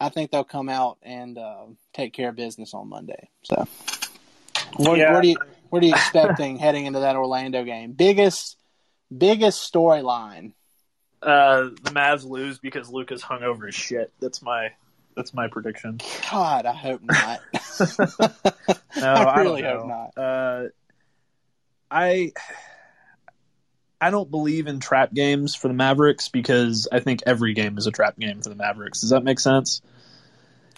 I 0.00 0.08
think 0.08 0.30
they'll 0.30 0.44
come 0.44 0.68
out 0.68 0.98
and 1.02 1.36
uh, 1.36 1.66
take 1.92 2.12
care 2.14 2.30
of 2.30 2.36
business 2.36 2.72
on 2.72 2.88
Monday. 2.88 3.28
So, 3.42 3.68
what, 4.76 4.98
yeah. 4.98 5.12
what 5.12 5.24
are 5.24 5.28
you 5.28 5.36
what 5.68 5.82
are 5.82 5.86
you 5.86 5.92
expecting 5.92 6.56
heading 6.58 6.86
into 6.86 7.00
that 7.00 7.16
Orlando 7.16 7.64
game? 7.64 7.92
Biggest 7.92 8.56
Biggest 9.16 9.72
storyline. 9.72 10.52
Uh, 11.20 11.70
the 11.82 11.90
Mavs 11.90 12.24
lose 12.24 12.58
because 12.58 12.88
Luka's 12.88 13.22
hung 13.22 13.42
over 13.42 13.66
his 13.66 13.74
shit. 13.74 14.12
That's 14.20 14.40
my 14.40 14.72
that's 15.16 15.34
my 15.34 15.48
prediction. 15.48 16.00
God, 16.30 16.66
I 16.66 16.72
hope 16.72 17.02
not. 17.02 17.40
no, 18.96 19.12
I 19.12 19.40
really 19.40 19.64
I 19.64 19.76
hope 19.76 19.86
not. 19.86 20.22
Uh, 20.22 20.68
I 21.90 22.32
I 24.00 24.10
don't 24.10 24.30
believe 24.30 24.66
in 24.66 24.80
trap 24.80 25.12
games 25.12 25.54
for 25.54 25.68
the 25.68 25.74
Mavericks 25.74 26.28
because 26.28 26.88
I 26.90 27.00
think 27.00 27.22
every 27.26 27.52
game 27.52 27.76
is 27.76 27.86
a 27.86 27.90
trap 27.90 28.18
game 28.18 28.40
for 28.40 28.48
the 28.48 28.54
Mavericks. 28.54 29.00
Does 29.02 29.10
that 29.10 29.24
make 29.24 29.38
sense? 29.38 29.82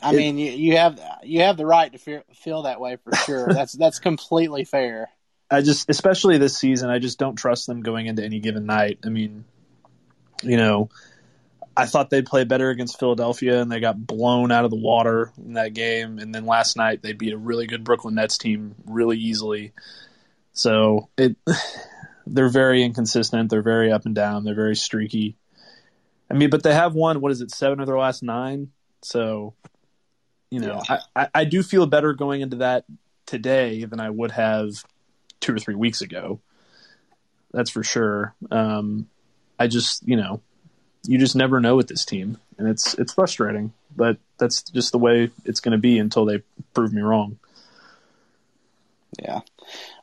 I 0.02 0.12
it, 0.12 0.16
mean, 0.16 0.38
you, 0.38 0.50
you 0.50 0.76
have 0.76 1.00
you 1.22 1.42
have 1.42 1.56
the 1.56 1.66
right 1.66 1.92
to 1.92 1.98
feel, 1.98 2.22
feel 2.34 2.62
that 2.62 2.80
way 2.80 2.96
for 2.96 3.14
sure. 3.14 3.46
that's 3.52 3.72
that's 3.72 4.00
completely 4.00 4.64
fair. 4.64 5.10
I 5.50 5.60
just, 5.60 5.90
especially 5.90 6.38
this 6.38 6.56
season, 6.56 6.88
I 6.88 6.98
just 6.98 7.18
don't 7.18 7.36
trust 7.36 7.66
them 7.66 7.82
going 7.82 8.06
into 8.06 8.24
any 8.24 8.40
given 8.40 8.64
night. 8.64 9.00
I 9.04 9.10
mean, 9.10 9.44
you 10.42 10.56
know, 10.56 10.88
I 11.76 11.86
thought 11.86 12.10
they'd 12.10 12.26
play 12.26 12.44
better 12.44 12.70
against 12.70 12.98
Philadelphia, 12.98 13.60
and 13.60 13.70
they 13.70 13.80
got 13.80 14.06
blown 14.06 14.52
out 14.52 14.64
of 14.64 14.70
the 14.70 14.76
water 14.76 15.32
in 15.38 15.54
that 15.54 15.74
game. 15.74 16.18
And 16.18 16.34
then 16.34 16.44
last 16.44 16.76
night, 16.76 17.02
they 17.02 17.12
beat 17.12 17.32
a 17.32 17.38
really 17.38 17.66
good 17.66 17.84
Brooklyn 17.84 18.14
Nets 18.14 18.38
team 18.38 18.74
really 18.84 19.18
easily. 19.18 19.72
So 20.52 21.08
it, 21.16 21.36
they're 22.26 22.48
very 22.48 22.82
inconsistent. 22.82 23.50
They're 23.50 23.62
very 23.62 23.90
up 23.90 24.06
and 24.06 24.14
down. 24.14 24.44
They're 24.44 24.54
very 24.54 24.76
streaky. 24.76 25.36
I 26.30 26.34
mean, 26.34 26.50
but 26.50 26.62
they 26.62 26.74
have 26.74 26.94
won. 26.94 27.20
What 27.20 27.32
is 27.32 27.40
it? 27.40 27.50
Seven 27.50 27.80
of 27.80 27.86
their 27.86 27.98
last 27.98 28.22
nine. 28.22 28.70
So, 29.02 29.54
you 30.50 30.60
know, 30.60 30.82
yeah. 30.88 31.00
I, 31.14 31.28
I 31.34 31.44
do 31.44 31.62
feel 31.62 31.86
better 31.86 32.12
going 32.12 32.40
into 32.40 32.56
that 32.56 32.84
today 33.26 33.84
than 33.84 34.00
I 34.00 34.10
would 34.10 34.30
have 34.30 34.70
two 35.40 35.54
or 35.54 35.58
three 35.58 35.74
weeks 35.74 36.00
ago. 36.00 36.40
That's 37.52 37.70
for 37.70 37.82
sure. 37.82 38.34
Um, 38.50 39.08
I 39.58 39.66
just, 39.66 40.06
you 40.08 40.16
know, 40.16 40.40
you 41.04 41.18
just 41.18 41.36
never 41.36 41.60
know 41.60 41.76
with 41.76 41.88
this 41.88 42.04
team, 42.04 42.38
and 42.58 42.68
it's 42.68 42.94
it's 42.94 43.14
frustrating. 43.14 43.72
But 43.94 44.18
that's 44.38 44.62
just 44.62 44.92
the 44.92 44.98
way 44.98 45.30
it's 45.44 45.60
going 45.60 45.72
to 45.72 45.78
be 45.78 45.98
until 45.98 46.24
they 46.24 46.42
prove 46.74 46.92
me 46.92 47.02
wrong. 47.02 47.38
Yeah. 49.18 49.40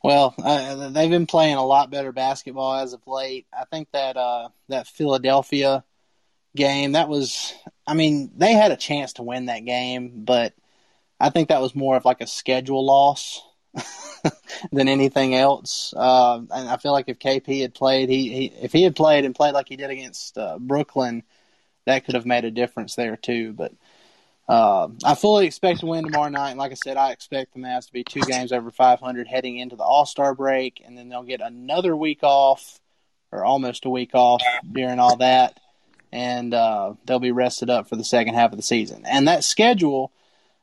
Well, 0.03 0.35
uh, 0.37 0.89
they've 0.89 1.09
been 1.09 1.25
playing 1.25 1.55
a 1.55 1.65
lot 1.65 1.89
better 1.89 2.11
basketball 2.11 2.75
as 2.75 2.93
of 2.93 3.05
late. 3.07 3.47
I 3.51 3.65
think 3.65 3.89
that 3.91 4.17
uh, 4.17 4.49
that 4.67 4.87
Philadelphia 4.87 5.83
game 6.55 6.93
that 6.93 7.09
was, 7.09 7.53
I 7.85 7.93
mean, 7.93 8.31
they 8.37 8.53
had 8.53 8.71
a 8.71 8.77
chance 8.77 9.13
to 9.13 9.23
win 9.23 9.47
that 9.47 9.65
game, 9.65 10.23
but 10.25 10.53
I 11.19 11.29
think 11.29 11.49
that 11.49 11.61
was 11.61 11.75
more 11.75 11.95
of 11.97 12.05
like 12.05 12.21
a 12.21 12.27
schedule 12.27 12.85
loss 12.85 13.41
than 14.71 14.87
anything 14.87 15.35
else. 15.35 15.93
Uh, 15.95 16.41
and 16.51 16.69
I 16.69 16.77
feel 16.77 16.91
like 16.91 17.05
if 17.07 17.19
KP 17.19 17.61
had 17.61 17.73
played, 17.73 18.09
he, 18.09 18.29
he 18.29 18.45
if 18.61 18.71
he 18.71 18.83
had 18.83 18.95
played 18.95 19.25
and 19.25 19.35
played 19.35 19.53
like 19.53 19.69
he 19.69 19.75
did 19.75 19.89
against 19.89 20.37
uh, 20.37 20.57
Brooklyn, 20.59 21.23
that 21.85 22.05
could 22.05 22.15
have 22.15 22.25
made 22.25 22.45
a 22.45 22.51
difference 22.51 22.95
there 22.95 23.15
too. 23.15 23.53
But 23.53 23.73
uh, 24.47 24.87
I 25.05 25.15
fully 25.15 25.45
expect 25.45 25.81
to 25.81 25.85
win 25.85 26.03
tomorrow 26.03 26.29
night. 26.29 26.49
And 26.51 26.59
like 26.59 26.71
I 26.71 26.75
said, 26.75 26.97
I 26.97 27.11
expect 27.11 27.53
the 27.53 27.59
Mavs 27.59 27.85
to 27.87 27.93
be 27.93 28.03
two 28.03 28.21
games 28.21 28.51
over 28.51 28.71
500 28.71 29.27
heading 29.27 29.57
into 29.57 29.75
the 29.75 29.83
All 29.83 30.05
Star 30.05 30.33
break, 30.33 30.81
and 30.85 30.97
then 30.97 31.09
they'll 31.09 31.23
get 31.23 31.41
another 31.41 31.95
week 31.95 32.23
off, 32.23 32.79
or 33.31 33.45
almost 33.45 33.85
a 33.85 33.89
week 33.89 34.11
off 34.15 34.41
during 34.71 34.99
all 34.99 35.17
that, 35.17 35.59
and 36.11 36.53
uh, 36.53 36.93
they'll 37.05 37.19
be 37.19 37.31
rested 37.31 37.69
up 37.69 37.87
for 37.87 37.95
the 37.95 38.03
second 38.03 38.33
half 38.33 38.51
of 38.51 38.57
the 38.57 38.63
season. 38.63 39.03
And 39.05 39.27
that 39.27 39.43
schedule, 39.43 40.11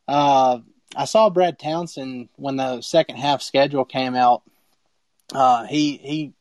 uh, 0.08 0.58
I 0.96 1.04
saw 1.04 1.30
Brad 1.30 1.58
Townsend 1.58 2.28
when 2.36 2.56
the 2.56 2.80
second 2.80 3.16
half 3.16 3.42
schedule 3.42 3.84
came 3.84 4.14
out. 4.14 4.42
Uh, 5.34 5.64
he 5.64 5.96
he 5.98 6.34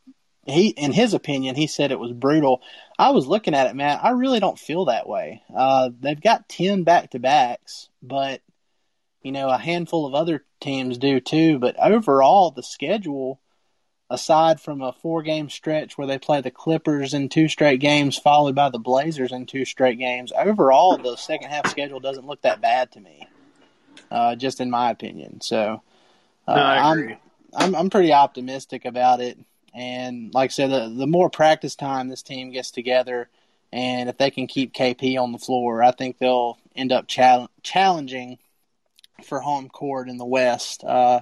he, 0.45 0.69
in 0.69 0.93
his 0.93 1.13
opinion, 1.13 1.55
he 1.55 1.67
said 1.67 1.91
it 1.91 1.99
was 1.99 2.13
brutal. 2.13 2.61
I 2.99 3.09
was 3.11 3.27
looking 3.27 3.55
at 3.55 3.67
it, 3.67 3.75
man. 3.75 3.99
I 4.01 4.11
really 4.11 4.39
don't 4.39 4.59
feel 4.59 4.85
that 4.85 5.09
way. 5.09 5.41
Uh, 5.53 5.89
they've 5.99 6.21
got 6.21 6.47
10 6.49 6.83
back 6.83 7.11
to 7.11 7.19
backs, 7.19 7.89
but, 8.01 8.41
you 9.23 9.31
know, 9.31 9.49
a 9.49 9.57
handful 9.57 10.05
of 10.05 10.13
other 10.13 10.45
teams 10.61 10.99
do 10.99 11.19
too. 11.19 11.57
But 11.57 11.75
overall, 11.79 12.51
the 12.51 12.61
schedule, 12.61 13.41
aside 14.07 14.61
from 14.61 14.83
a 14.83 14.93
four 14.93 15.23
game 15.23 15.49
stretch 15.49 15.97
where 15.97 16.07
they 16.07 16.19
play 16.19 16.41
the 16.41 16.51
Clippers 16.51 17.15
in 17.15 17.27
two 17.27 17.47
straight 17.47 17.79
games, 17.79 18.15
followed 18.15 18.53
by 18.53 18.69
the 18.69 18.77
Blazers 18.77 19.31
in 19.31 19.47
two 19.47 19.65
straight 19.65 19.97
games, 19.97 20.31
overall, 20.37 20.97
the 20.97 21.15
second 21.15 21.49
half 21.49 21.67
schedule 21.71 21.99
doesn't 21.99 22.27
look 22.27 22.43
that 22.43 22.61
bad 22.61 22.91
to 22.91 22.99
me, 22.99 23.27
uh, 24.11 24.35
just 24.35 24.61
in 24.61 24.69
my 24.69 24.91
opinion. 24.91 25.41
So, 25.41 25.81
uh, 26.47 26.55
no. 26.55 26.61
I'm, 26.63 27.17
I'm, 27.55 27.75
I'm 27.75 27.89
pretty 27.89 28.13
optimistic 28.13 28.85
about 28.85 29.21
it. 29.21 29.37
And 29.73 30.33
like 30.33 30.51
I 30.51 30.53
said, 30.53 30.69
the, 30.69 30.93
the 30.95 31.07
more 31.07 31.29
practice 31.29 31.75
time 31.75 32.07
this 32.07 32.21
team 32.21 32.51
gets 32.51 32.71
together, 32.71 33.29
and 33.73 34.07
if 34.07 34.17
they 34.17 34.31
can 34.31 34.47
keep 34.47 34.73
KP 34.73 35.19
on 35.19 35.33
the 35.33 35.37
floor, 35.37 35.83
I 35.83 35.91
think 35.91 36.17
they'll 36.17 36.57
end 36.75 36.91
up 36.91 37.07
chal- 37.07 37.51
challenging 37.61 38.37
for 39.25 39.41
home 39.41 39.69
court 39.69 40.09
in 40.09 40.17
the 40.17 40.25
West. 40.25 40.83
Uh, 40.83 41.21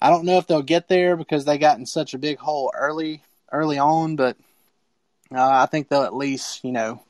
I 0.00 0.10
don't 0.10 0.24
know 0.24 0.38
if 0.38 0.46
they'll 0.46 0.62
get 0.62 0.88
there 0.88 1.16
because 1.16 1.44
they 1.44 1.58
got 1.58 1.78
in 1.78 1.86
such 1.86 2.14
a 2.14 2.18
big 2.18 2.38
hole 2.38 2.72
early 2.74 3.22
early 3.52 3.78
on, 3.78 4.16
but 4.16 4.36
uh, 5.32 5.50
I 5.50 5.66
think 5.66 5.88
they'll 5.88 6.04
at 6.04 6.14
least 6.14 6.64
you 6.64 6.72
know 6.72 7.02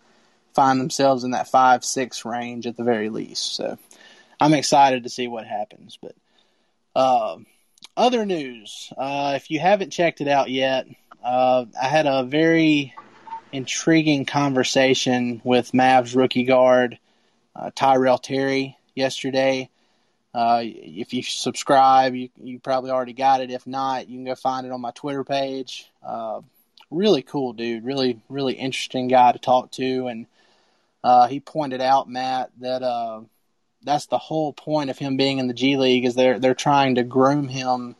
find 0.54 0.80
themselves 0.80 1.24
in 1.24 1.30
that 1.32 1.48
five 1.48 1.84
six 1.84 2.24
range 2.24 2.66
at 2.66 2.76
the 2.76 2.84
very 2.84 3.08
least. 3.08 3.54
So 3.54 3.78
I'm 4.40 4.54
excited 4.54 5.04
to 5.04 5.10
see 5.10 5.28
what 5.28 5.46
happens, 5.46 5.98
but. 6.00 6.14
Uh, 6.94 7.38
other 7.96 8.24
news, 8.24 8.92
uh, 8.96 9.34
if 9.36 9.50
you 9.50 9.60
haven't 9.60 9.90
checked 9.90 10.20
it 10.20 10.28
out 10.28 10.50
yet, 10.50 10.86
uh, 11.22 11.66
I 11.80 11.86
had 11.86 12.06
a 12.06 12.24
very 12.24 12.94
intriguing 13.52 14.24
conversation 14.24 15.40
with 15.44 15.72
Mavs 15.72 16.16
rookie 16.16 16.44
guard 16.44 16.98
uh, 17.54 17.70
Tyrell 17.74 18.18
Terry 18.18 18.78
yesterday. 18.94 19.68
Uh, 20.32 20.60
if 20.62 21.12
you 21.12 21.22
subscribe, 21.22 22.14
you, 22.14 22.30
you 22.40 22.58
probably 22.60 22.90
already 22.90 23.12
got 23.12 23.40
it. 23.40 23.50
If 23.50 23.66
not, 23.66 24.08
you 24.08 24.16
can 24.16 24.24
go 24.24 24.34
find 24.34 24.66
it 24.66 24.72
on 24.72 24.80
my 24.80 24.92
Twitter 24.92 25.24
page. 25.24 25.90
Uh, 26.02 26.40
really 26.90 27.22
cool 27.22 27.52
dude, 27.52 27.84
really, 27.84 28.20
really 28.28 28.54
interesting 28.54 29.08
guy 29.08 29.32
to 29.32 29.38
talk 29.38 29.72
to. 29.72 30.06
And 30.06 30.26
he 31.28 31.40
pointed 31.40 31.80
out, 31.80 32.08
Matt, 32.08 32.50
that 32.60 33.26
that's 33.82 34.06
the 34.06 34.18
whole 34.18 34.52
point 34.52 34.90
of 34.90 34.98
him 34.98 35.16
being 35.16 35.38
in 35.38 35.46
the 35.46 35.54
G 35.54 35.76
League 35.76 36.04
is 36.04 36.14
they're 36.14 36.38
they're 36.38 36.54
trying 36.54 36.96
to 36.96 37.02
groom 37.02 37.48
him 37.48 37.96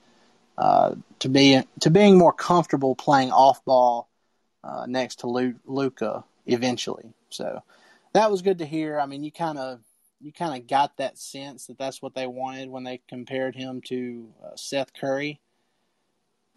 uh, 0.58 0.94
to 1.20 1.28
be 1.28 1.62
to 1.80 1.90
being 1.90 2.18
more 2.18 2.32
comfortable 2.32 2.94
playing 2.94 3.32
off 3.32 3.64
ball 3.64 4.08
uh, 4.62 4.86
next 4.86 5.20
to 5.20 5.54
Luka 5.64 6.24
eventually. 6.46 7.14
So 7.30 7.62
that 8.12 8.30
was 8.30 8.42
good 8.42 8.58
to 8.58 8.66
hear. 8.66 9.00
I 9.00 9.06
mean, 9.06 9.24
you 9.24 9.32
kind 9.32 9.58
of 9.58 9.80
you 10.20 10.32
kind 10.32 10.60
of 10.60 10.68
got 10.68 10.98
that 10.98 11.16
sense 11.16 11.66
that 11.66 11.78
that's 11.78 12.02
what 12.02 12.14
they 12.14 12.26
wanted 12.26 12.68
when 12.68 12.84
they 12.84 13.00
compared 13.08 13.56
him 13.56 13.80
to 13.86 14.28
uh, 14.44 14.56
Seth 14.56 14.92
Curry 14.92 15.40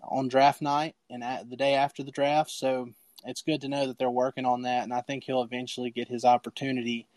on 0.01 0.27
draft 0.27 0.61
night 0.61 0.95
and 1.09 1.23
the 1.49 1.55
day 1.55 1.75
after 1.75 2.03
the 2.03 2.11
draft. 2.11 2.51
So 2.51 2.89
it's 3.25 3.41
good 3.41 3.61
to 3.61 3.69
know 3.69 3.87
that 3.87 3.97
they're 3.97 4.09
working 4.09 4.45
on 4.45 4.63
that, 4.63 4.83
and 4.83 4.93
I 4.93 4.99
think 4.99 5.23
he'll 5.23 5.43
eventually 5.43 5.91
get 5.91 6.09
his 6.09 6.25
opportunity 6.25 7.07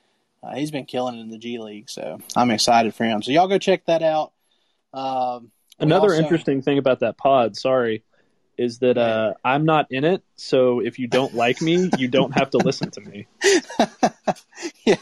uh, 0.46 0.54
he's 0.54 0.70
been 0.70 0.84
killing 0.84 1.16
it 1.16 1.20
in 1.20 1.30
the 1.30 1.38
G 1.38 1.58
League, 1.58 1.90
so 1.90 2.18
I'm 2.36 2.50
excited 2.50 2.94
for 2.94 3.04
him. 3.04 3.22
So 3.22 3.32
y'all 3.32 3.48
go 3.48 3.58
check 3.58 3.86
that 3.86 4.02
out. 4.02 4.32
Um, 4.92 5.50
Another 5.78 6.08
also... 6.08 6.22
interesting 6.22 6.62
thing 6.62 6.78
about 6.78 7.00
that 7.00 7.16
pod, 7.18 7.56
sorry, 7.56 8.04
is 8.56 8.78
that 8.78 8.96
uh, 8.96 9.34
I'm 9.44 9.64
not 9.64 9.86
in 9.90 10.04
it. 10.04 10.22
So 10.36 10.80
if 10.80 10.98
you 10.98 11.08
don't 11.08 11.34
like 11.34 11.60
me, 11.60 11.90
you 11.98 12.08
don't 12.08 12.32
have 12.32 12.50
to 12.50 12.58
listen 12.58 12.90
to 12.92 13.00
me. 13.00 13.26
yeah, 14.84 14.96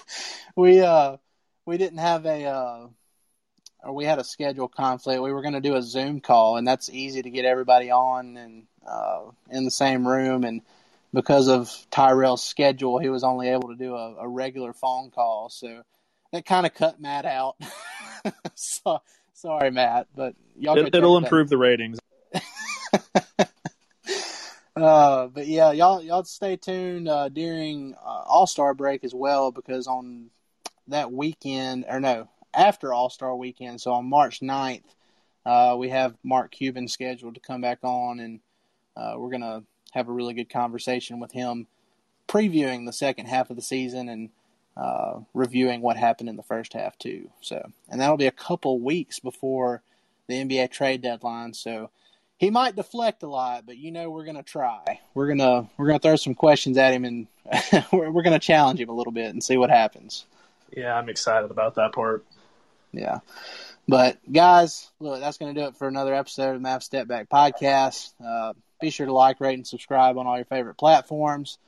we 0.56 0.80
uh, 0.80 1.18
we 1.66 1.76
didn't 1.76 1.98
have 1.98 2.26
a 2.26 2.44
uh, 2.44 2.86
or 3.84 3.92
we 3.92 4.04
had 4.04 4.18
a 4.18 4.24
schedule 4.24 4.68
conflict. 4.68 5.22
We 5.22 5.32
were 5.32 5.42
going 5.42 5.54
to 5.54 5.60
do 5.60 5.76
a 5.76 5.82
Zoom 5.82 6.20
call, 6.20 6.56
and 6.56 6.66
that's 6.66 6.88
easy 6.88 7.22
to 7.22 7.30
get 7.30 7.44
everybody 7.44 7.90
on 7.90 8.36
and 8.36 8.66
uh, 8.86 9.22
in 9.50 9.64
the 9.64 9.70
same 9.70 10.06
room 10.06 10.44
and 10.44 10.62
because 11.14 11.48
of 11.48 11.70
Tyrell's 11.90 12.42
schedule, 12.42 12.98
he 12.98 13.08
was 13.08 13.24
only 13.24 13.48
able 13.48 13.68
to 13.68 13.76
do 13.76 13.94
a, 13.94 14.16
a 14.16 14.28
regular 14.28 14.72
phone 14.72 15.10
call. 15.10 15.48
So 15.48 15.82
that 16.32 16.44
kind 16.44 16.66
of 16.66 16.74
cut 16.74 17.00
Matt 17.00 17.24
out. 17.24 17.56
so, 18.54 19.00
sorry, 19.32 19.70
Matt, 19.70 20.08
but 20.14 20.34
y'all 20.58 20.76
it, 20.76 20.92
will 20.92 21.16
improve 21.16 21.48
the 21.48 21.56
ratings. 21.56 22.00
uh, 24.76 25.28
but 25.28 25.46
yeah, 25.46 25.70
y'all 25.70 26.02
y'all 26.02 26.24
stay 26.24 26.56
tuned 26.56 27.08
uh, 27.08 27.28
during 27.28 27.94
uh, 27.94 28.24
All 28.26 28.46
Star 28.46 28.74
break 28.74 29.04
as 29.04 29.14
well 29.14 29.52
because 29.52 29.86
on 29.86 30.30
that 30.88 31.12
weekend 31.12 31.84
or 31.88 32.00
no 32.00 32.28
after 32.52 32.92
All 32.92 33.08
Star 33.10 33.34
weekend, 33.36 33.80
so 33.80 33.92
on 33.92 34.08
March 34.08 34.40
9th, 34.40 34.82
uh, 35.46 35.76
we 35.78 35.90
have 35.90 36.16
Mark 36.24 36.50
Cuban 36.50 36.88
scheduled 36.88 37.34
to 37.34 37.40
come 37.40 37.60
back 37.60 37.78
on 37.82 38.18
and 38.20 38.40
uh, 38.96 39.14
we're 39.16 39.30
gonna 39.30 39.62
have 39.94 40.08
a 40.08 40.12
really 40.12 40.34
good 40.34 40.50
conversation 40.50 41.20
with 41.20 41.32
him, 41.32 41.66
previewing 42.28 42.86
the 42.86 42.92
second 42.92 43.26
half 43.26 43.50
of 43.50 43.56
the 43.56 43.62
season 43.62 44.08
and 44.08 44.30
uh, 44.76 45.20
reviewing 45.32 45.80
what 45.80 45.96
happened 45.96 46.28
in 46.28 46.36
the 46.36 46.42
first 46.42 46.72
half 46.72 46.98
too. 46.98 47.30
So, 47.40 47.70
and 47.88 48.00
that'll 48.00 48.16
be 48.16 48.26
a 48.26 48.32
couple 48.32 48.78
weeks 48.80 49.20
before 49.20 49.82
the 50.26 50.34
NBA 50.34 50.70
trade 50.70 51.02
deadline. 51.02 51.54
So, 51.54 51.90
he 52.36 52.50
might 52.50 52.74
deflect 52.74 53.22
a 53.22 53.28
lot, 53.28 53.64
but 53.64 53.76
you 53.76 53.92
know 53.92 54.10
we're 54.10 54.24
gonna 54.24 54.42
try. 54.42 55.00
We're 55.14 55.28
gonna 55.28 55.68
we're 55.76 55.86
gonna 55.86 56.00
throw 56.00 56.16
some 56.16 56.34
questions 56.34 56.76
at 56.76 56.92
him 56.92 57.04
and 57.04 57.26
we're, 57.92 58.10
we're 58.10 58.22
gonna 58.22 58.40
challenge 58.40 58.80
him 58.80 58.88
a 58.88 58.94
little 58.94 59.12
bit 59.12 59.30
and 59.30 59.42
see 59.42 59.56
what 59.56 59.70
happens. 59.70 60.26
Yeah, 60.76 60.94
I'm 60.94 61.08
excited 61.08 61.50
about 61.50 61.76
that 61.76 61.92
part. 61.92 62.24
Yeah. 62.92 63.20
But 63.86 64.18
guys, 64.30 64.90
look, 64.98 65.20
that's 65.20 65.36
going 65.36 65.54
to 65.54 65.60
do 65.60 65.66
it 65.68 65.76
for 65.76 65.88
another 65.88 66.14
episode 66.14 66.56
of 66.56 66.62
Mavs 66.62 66.84
Step 66.84 67.06
Back 67.06 67.28
Podcast. 67.28 68.12
Uh, 68.24 68.54
be 68.80 68.90
sure 68.90 69.06
to 69.06 69.12
like, 69.12 69.40
rate, 69.40 69.54
and 69.54 69.66
subscribe 69.66 70.18
on 70.18 70.26
all 70.26 70.36
your 70.36 70.44
favorite 70.44 70.76
platforms. 70.76 71.58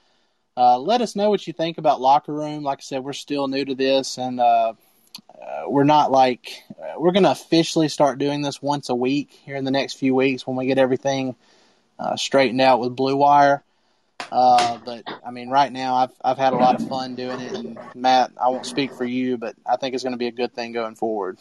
Uh, 0.56 0.78
let 0.78 1.02
us 1.02 1.14
know 1.14 1.28
what 1.28 1.46
you 1.46 1.52
think 1.52 1.78
about 1.78 2.00
Locker 2.00 2.32
Room. 2.32 2.62
Like 2.62 2.78
I 2.78 2.82
said, 2.82 3.04
we're 3.04 3.12
still 3.12 3.46
new 3.46 3.64
to 3.64 3.74
this, 3.74 4.16
and 4.16 4.40
uh, 4.40 4.72
uh, 5.30 5.64
we're 5.68 5.84
not 5.84 6.10
like 6.10 6.62
uh, 6.80 6.98
we're 6.98 7.12
going 7.12 7.24
to 7.24 7.30
officially 7.30 7.88
start 7.88 8.18
doing 8.18 8.42
this 8.42 8.62
once 8.62 8.88
a 8.88 8.94
week 8.94 9.30
here 9.44 9.56
in 9.56 9.64
the 9.64 9.70
next 9.70 9.94
few 9.94 10.14
weeks 10.14 10.46
when 10.46 10.56
we 10.56 10.66
get 10.66 10.78
everything 10.78 11.36
uh, 11.98 12.16
straightened 12.16 12.60
out 12.60 12.80
with 12.80 12.96
Blue 12.96 13.16
Wire. 13.16 13.62
Uh, 14.32 14.78
but 14.84 15.04
I 15.24 15.30
mean, 15.30 15.50
right 15.50 15.70
now 15.70 15.96
I've 15.96 16.12
I've 16.24 16.38
had 16.38 16.52
a 16.52 16.56
lot 16.56 16.80
of 16.80 16.88
fun 16.88 17.14
doing 17.16 17.40
it, 17.40 17.52
and 17.52 17.78
Matt, 17.94 18.32
I 18.40 18.48
won't 18.48 18.66
speak 18.66 18.94
for 18.94 19.04
you, 19.04 19.36
but 19.36 19.56
I 19.66 19.76
think 19.76 19.94
it's 19.94 20.02
going 20.02 20.14
to 20.14 20.18
be 20.18 20.26
a 20.26 20.32
good 20.32 20.54
thing 20.54 20.72
going 20.72 20.94
forward. 20.94 21.38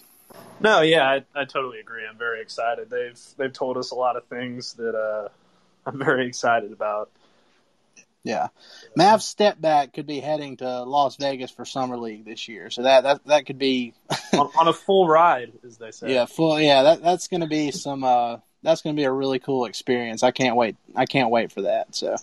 No, 0.59 0.81
yeah, 0.81 1.03
I, 1.03 1.23
I 1.33 1.45
totally 1.45 1.79
agree. 1.79 2.03
I'm 2.07 2.17
very 2.17 2.41
excited. 2.41 2.89
They've 2.89 3.19
they've 3.37 3.53
told 3.53 3.77
us 3.77 3.91
a 3.91 3.95
lot 3.95 4.17
of 4.17 4.25
things 4.25 4.73
that 4.73 4.93
uh, 4.93 5.29
I'm 5.87 5.99
very 5.99 6.27
excited 6.27 6.71
about. 6.71 7.09
Yeah, 8.23 8.47
Mavs 8.97 9.21
step 9.21 9.61
back 9.61 9.93
could 9.93 10.07
be 10.07 10.19
heading 10.19 10.57
to 10.57 10.81
Las 10.81 11.15
Vegas 11.17 11.51
for 11.51 11.63
summer 11.63 11.95
league 11.95 12.25
this 12.25 12.47
year, 12.47 12.71
so 12.71 12.81
that 12.81 13.03
that 13.03 13.25
that 13.25 13.45
could 13.45 13.59
be 13.59 13.93
on, 14.33 14.49
on, 14.59 14.67
a 14.67 14.73
full 14.73 15.07
ride, 15.07 15.51
as 15.63 15.77
they 15.77 15.91
say. 15.91 16.11
Yeah, 16.11 16.25
full. 16.25 16.59
Yeah, 16.59 16.81
that 16.81 17.03
that's 17.03 17.27
going 17.27 17.41
to 17.41 17.47
be 17.47 17.69
some. 17.69 18.03
Uh, 18.03 18.37
that's 18.63 18.81
going 18.81 18.95
to 18.95 18.99
be 18.99 19.03
a 19.03 19.11
really 19.11 19.37
cool 19.37 19.65
experience. 19.65 20.23
I 20.23 20.31
can't 20.31 20.55
wait. 20.55 20.75
I 20.95 21.05
can't 21.05 21.29
wait 21.29 21.51
for 21.51 21.61
that. 21.63 21.93
So, 21.93 22.15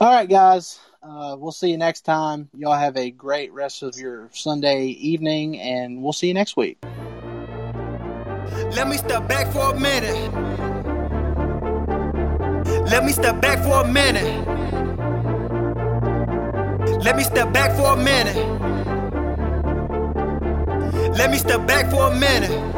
all 0.00 0.12
right, 0.12 0.28
guys. 0.28 0.78
Uh, 1.02 1.36
we'll 1.38 1.52
see 1.52 1.70
you 1.70 1.76
next 1.76 2.00
time. 2.00 2.48
Y'all 2.56 2.74
have 2.74 2.96
a 2.96 3.12
great 3.12 3.52
rest 3.52 3.84
of 3.84 3.96
your 3.96 4.28
Sunday 4.32 4.86
evening, 4.86 5.58
and 5.58 6.02
we'll 6.02 6.12
see 6.12 6.26
you 6.26 6.34
next 6.34 6.56
week. 6.56 6.78
Let 8.74 8.88
me 8.88 8.96
step 8.96 9.28
back 9.28 9.52
for 9.52 9.74
a 9.74 9.78
minute. 9.78 10.75
Let 12.86 13.04
me 13.04 13.10
step 13.10 13.40
back 13.40 13.58
for 13.64 13.82
a 13.82 13.92
minute. 13.92 14.46
Let 17.02 17.16
me 17.16 17.24
step 17.24 17.52
back 17.52 17.76
for 17.76 17.92
a 17.92 17.96
minute. 17.96 18.36
Let 21.18 21.32
me 21.32 21.38
step 21.38 21.66
back 21.66 21.90
for 21.90 22.12
a 22.12 22.14
minute. 22.14 22.76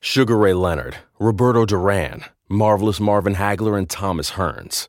Sugar 0.00 0.36
Ray 0.36 0.52
Leonard, 0.52 0.98
Roberto 1.18 1.64
Duran, 1.64 2.26
Marvelous 2.50 3.00
Marvin 3.00 3.36
Hagler, 3.36 3.78
and 3.78 3.88
Thomas 3.88 4.32
Hearns. 4.32 4.88